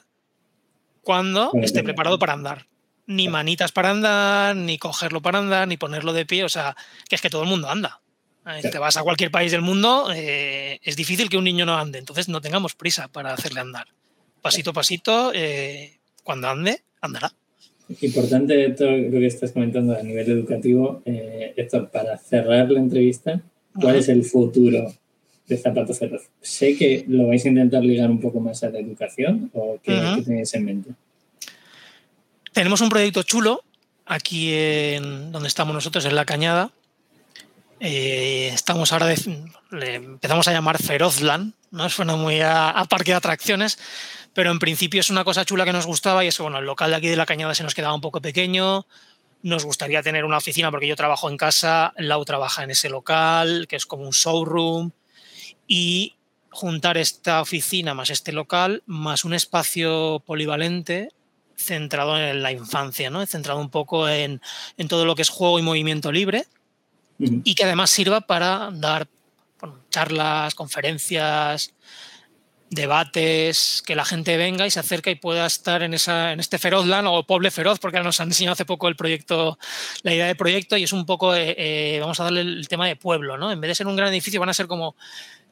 [1.03, 2.66] cuando bueno, esté preparado para andar.
[3.07, 6.44] Ni manitas para andar, ni cogerlo para andar, ni ponerlo de pie.
[6.44, 6.76] O sea,
[7.09, 8.01] que es que todo el mundo anda.
[8.42, 8.70] Claro.
[8.70, 11.98] Te vas a cualquier país del mundo, eh, es difícil que un niño no ande.
[11.98, 13.88] Entonces no tengamos prisa para hacerle andar.
[14.40, 17.32] Pasito a pasito, eh, cuando ande, andará.
[18.03, 23.41] Importante lo que estás comentando a nivel educativo, eh, esto para cerrar la entrevista,
[23.74, 24.93] ¿cuál es el futuro
[25.49, 26.28] de Zapato Feroz?
[26.41, 29.93] Sé que lo vais a intentar ligar un poco más a la educación o qué,
[29.93, 30.16] uh -huh.
[30.16, 30.91] ¿qué tenéis en mente.
[32.53, 33.64] Tenemos un proyecto chulo
[34.07, 36.70] aquí en donde estamos nosotros, en La Cañada.
[37.80, 39.16] Eh, estamos ahora, de,
[39.70, 41.88] le empezamos a llamar Ferozland, ¿no?
[41.88, 43.78] Suena muy a, a parque de atracciones,
[44.35, 46.66] pero en principio es una cosa chula que nos gustaba y es que bueno, el
[46.66, 48.87] local de aquí de la Cañada se nos quedaba un poco pequeño,
[49.43, 53.66] nos gustaría tener una oficina porque yo trabajo en casa, Lau trabaja en ese local,
[53.68, 54.93] que es como un showroom,
[55.66, 56.16] y
[56.51, 61.11] juntar esta oficina más este local, más un espacio polivalente
[61.57, 63.24] centrado en la infancia, ¿no?
[63.26, 64.41] centrado un poco en,
[64.76, 66.47] en todo lo que es juego y movimiento libre,
[67.18, 67.43] uh -huh.
[67.45, 69.09] y que además sirva para dar
[69.61, 71.74] bueno, charlas, conferencias,
[72.71, 76.59] debates, que la gente venga y se acerque y pueda estar en, esa, en este
[76.59, 79.59] Ferozland o Poble Feroz, porque nos han enseñado hace poco el proyecto,
[80.03, 82.87] la idea de proyecto, y es un poco, eh, eh, vamos a darle el tema
[82.87, 83.51] de pueblo, ¿no?
[83.51, 84.95] En vez de ser un gran edificio, van a ser como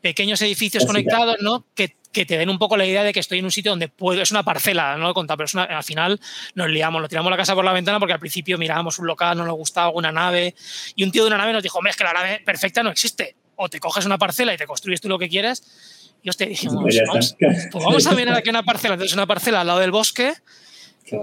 [0.01, 1.37] pequeños edificios Así conectados.
[1.41, 1.67] ¿no?
[1.75, 3.89] Que, que, te den un poco la idea de que estoy en un sitio donde
[3.89, 6.21] puedo, es una parcela, no lo pero es una, al final
[6.55, 9.37] nos liamos, lo tiramos la casa por la ventana porque al principio mirábamos un local,
[9.37, 10.55] no nos gustaba una nave,
[10.95, 13.37] y un tío de una nave nos dijo, es que la nave perfecta no existe,
[13.57, 15.63] o te coges una parcela y te construyes tú lo que quieres,
[16.29, 17.37] y hostia, dijimos, pues, vamos,
[17.73, 20.35] pues vamos a mirar aquí una parcela, entonces una parcela al lado del bosque,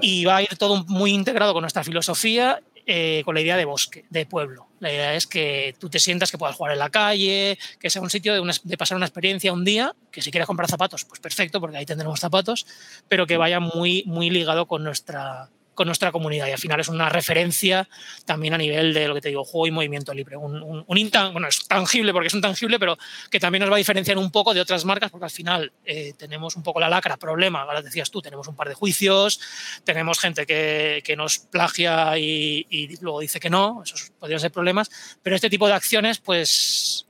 [0.01, 3.65] y va a ir todo muy integrado con nuestra filosofía eh, con la idea de
[3.65, 4.67] bosque, de pueblo.
[4.79, 8.01] La idea es que tú te sientas que puedas jugar en la calle, que sea
[8.01, 11.03] un sitio de, una, de, pasar una experiencia un día, que si quieres comprar zapatos,
[11.05, 12.67] pues perfecto, porque ahí tendremos zapatos,
[13.07, 16.87] pero que vaya muy, muy ligado con nuestra, con nuestra comunidad y al final es
[16.87, 17.87] una referencia
[18.25, 20.37] también a nivel de lo que te digo, juego y movimiento libre.
[20.37, 22.97] Un, un, un bueno, es tangible porque es un tangible, pero
[23.29, 26.13] que también nos va a diferenciar un poco de otras marcas porque al final eh,
[26.17, 29.39] tenemos un poco la lacra, problema, ahora decías tú, tenemos un par de juicios,
[29.83, 34.51] tenemos gente que, que nos plagia y, y, luego dice que no, esos podrían ser
[34.51, 34.89] problemas,
[35.21, 37.07] pero este tipo de acciones pues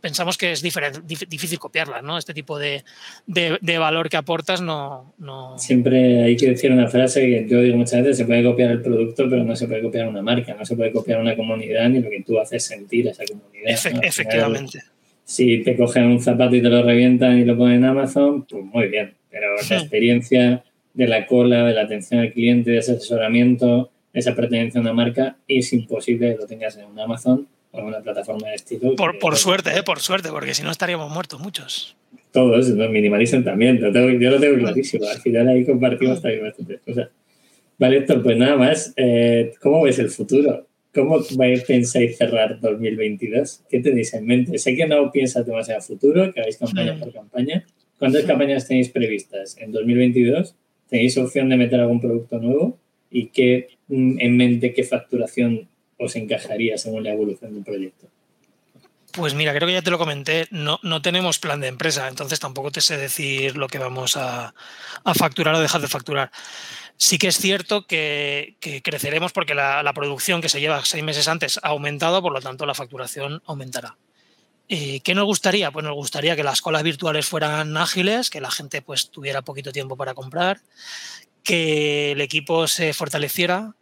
[0.00, 2.18] pensamos que es difícil copiarlas, ¿no?
[2.18, 2.84] Este tipo de,
[3.26, 7.60] de, de valor que aportas no, no, Siempre hay que decir una frase que yo
[7.60, 10.54] digo muchas veces, se puede copiar el producto, pero no se puede copiar una marca,
[10.54, 13.70] no se puede copiar una comunidad ni lo que tú haces sentir a esa comunidad.
[13.70, 14.00] Efe ¿no?
[14.02, 14.80] Efectivamente.
[15.24, 18.64] Si te cogen un zapato y te lo revientan y lo ponen en Amazon, pues
[18.64, 22.92] muy bien, pero la experiencia de la cola, de la atención al cliente, de ese
[22.92, 27.78] asesoramiento, esa pertenencia a una marca, es imposible que lo tengas en un Amazon o
[27.78, 28.96] en una plataforma de estilo.
[28.96, 29.82] Por, por suerte, ¿eh?
[29.82, 31.96] por suerte, porque si no estaríamos muertos muchos.
[32.32, 33.90] Todos, los minimalizan también, yo
[34.30, 35.06] lo tengo clarísimo.
[35.06, 37.08] Al final ahí compartimos también bastantes cosas.
[37.80, 38.92] Vale, Héctor, pues nada más.
[38.94, 40.66] Eh, ¿Cómo ves el futuro?
[40.92, 41.20] ¿Cómo
[41.66, 43.62] pensáis cerrar 2022?
[43.70, 44.58] ¿Qué tenéis en mente?
[44.58, 47.64] Sé que no piensas demasiado futuro, que hagáis campaña por campaña.
[47.98, 50.54] ¿Cuántas campañas tenéis previstas en 2022?
[50.90, 52.78] ¿Tenéis opción de meter algún producto nuevo?
[53.10, 55.69] ¿Y qué mm, en mente qué facturación
[56.00, 58.08] os encajaría según la evolución del proyecto?
[59.12, 62.38] Pues mira, creo que ya te lo comenté, no, no tenemos plan de empresa, entonces
[62.38, 64.54] tampoco te sé decir lo que vamos a,
[65.14, 66.30] facturar o dejar de facturar.
[66.96, 71.58] Sí que es cierto que, creceremos porque la, producción que se lleva seis meses antes
[71.62, 73.96] ha aumentado, por lo tanto la facturación aumentará.
[74.68, 75.72] Eh, ¿Qué nos gustaría?
[75.72, 79.72] Pues nos gustaría que las colas virtuales fueran ágiles, que la gente pues tuviera poquito
[79.72, 80.60] tiempo para comprar,
[81.42, 83.74] que el equipo se fortaleciera,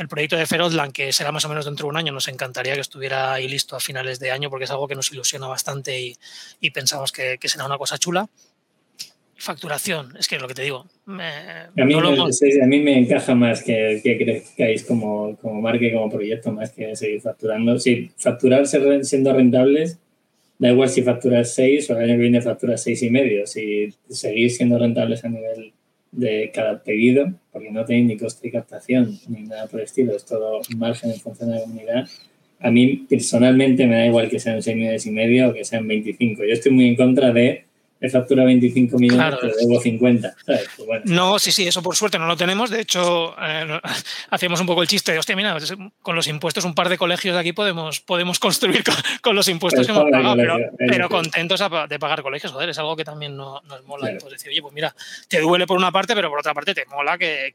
[0.00, 2.72] el proyecto de Ferozland, que será más o menos dentro de un año, nos encantaría
[2.72, 6.16] que estuviera ahí listo a finales de año porque es algo que nos ilusiona bastante
[6.58, 8.26] y, pensamos que, será una cosa chula.
[9.36, 10.86] Facturación, es que es lo que te digo.
[11.06, 16.70] a, mí me, encaja más que, que crezcáis como, como marca y como proyecto, más
[16.70, 17.78] que seguir facturando.
[17.78, 19.98] Si facturar siendo rentables,
[20.58, 23.46] da igual si facturas 6 o el año que viene facturas seis y medio.
[23.46, 25.74] Si seguís siendo rentables a nivel
[26.12, 30.16] de cada pedido, porque no tenéis ni coste de captación ni nada por el estilo,
[30.16, 32.08] es todo margen en función de la comunidad.
[32.58, 35.86] A mí personalmente me da igual que sean 6 millones y medio o que sean
[35.86, 36.44] 25.
[36.44, 37.64] Yo estoy muy en contra de
[38.08, 40.34] factura 25 millones, pero debo 50.
[40.46, 42.70] Pues no, sí, sí, eso por suerte no lo tenemos.
[42.70, 43.80] De hecho, eh,
[44.30, 45.56] hacíamos un poco el chiste de, hostia, mira,
[46.02, 48.82] con los impuestos un par de colegios de aquí podemos, podemos construir
[49.20, 50.36] con, los impuestos que hemos pagado,
[50.78, 54.10] pero, contentos de pagar colegios, joder, es algo que también nos, mola.
[54.20, 54.94] Pues decir, oye, pues mira,
[55.28, 57.52] te duele por una parte, pero por otra parte te mola que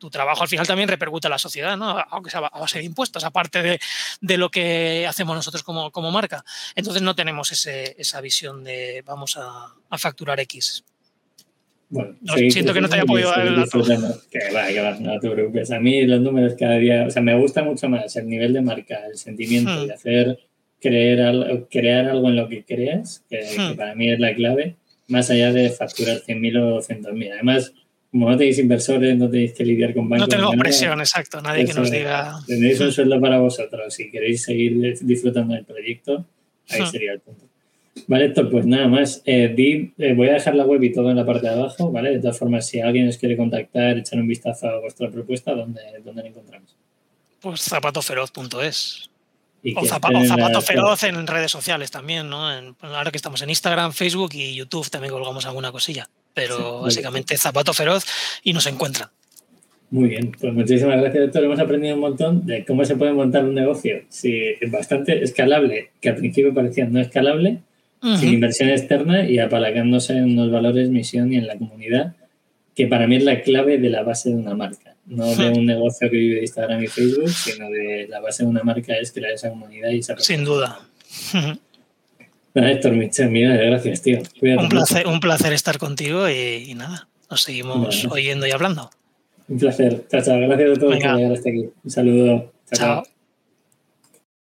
[0.00, 2.02] tu trabajo al final también repercute a la sociedad, ¿no?
[2.10, 3.78] aunque sea a base de impuestos, aparte de,
[4.22, 6.42] de lo que hacemos nosotros como, como marca.
[6.74, 10.82] Entonces no tenemos ese, esa visión de vamos a, a facturar X.
[11.90, 12.16] Bueno,
[12.50, 13.82] siento que no te haya podido dar el dato.
[14.30, 15.70] Que va, que va, no te preocupes.
[15.70, 18.62] A mí los números cada día, o sea, me gusta mucho más el nivel de
[18.62, 19.86] marca, el sentimiento hmm.
[19.86, 20.38] de hacer,
[20.80, 23.76] creer, crear algo en lo que creas, que, que, hmm.
[23.76, 24.76] para mí es la clave,
[25.08, 27.32] más allá de facturar 100.000 o 200.000.
[27.34, 27.74] Además,
[28.10, 30.26] como no tenéis inversores, no tenéis que lidiar con bancos.
[30.26, 32.40] No tenemos presión, exacto, nadie que nos diga.
[32.46, 33.94] Tenéis un sueldo para vosotros.
[33.94, 36.26] Si queréis seguir disfrutando del proyecto,
[36.68, 37.44] ahí sería el punto.
[38.06, 39.22] Vale, Héctor, pues nada más.
[39.24, 39.54] Eh,
[39.98, 42.10] eh, voy a dejar la web y todo en la parte de abajo, ¿vale?
[42.10, 45.80] De todas formas, si alguien os quiere contactar, echar un vistazo a vuestra propuesta, ¿dónde,
[46.04, 46.74] dónde la encontramos?
[47.40, 49.10] Pues zapatoferoz.es.
[49.76, 52.48] O, zapato feroz en redes sociales también, ¿no?
[52.80, 56.08] ahora que estamos en Instagram, Facebook y YouTube también colgamos alguna cosilla
[56.46, 58.04] pero básicamente zapato feroz
[58.42, 59.10] y nos encuentra.
[59.90, 61.44] Muy bien, pues muchísimas gracias, doctor.
[61.44, 66.10] Hemos aprendido un montón de cómo se puede montar un negocio es bastante escalable, que
[66.10, 67.58] al principio parecía no escalable,
[68.18, 72.14] sin inversión externa y apalancándose en los valores, misión y en la comunidad,
[72.74, 74.94] que para mí es la clave de la base de una marca.
[75.06, 78.48] No de un negocio que vive de Instagram y Facebook, sino de la base de
[78.48, 80.80] una marca es crear esa comunidad y esa Sin duda.
[82.54, 84.18] Héctor Michel, mira, gracias, tío.
[84.42, 88.90] un placer, un placer estar contigo y, nada, nos seguimos oyendo y hablando.
[89.48, 90.04] Un placer.
[90.08, 90.38] Chao, chao.
[90.38, 91.68] Gracias a todos por llegar hasta aquí.
[91.82, 92.52] Un saludo.
[92.72, 93.02] chao.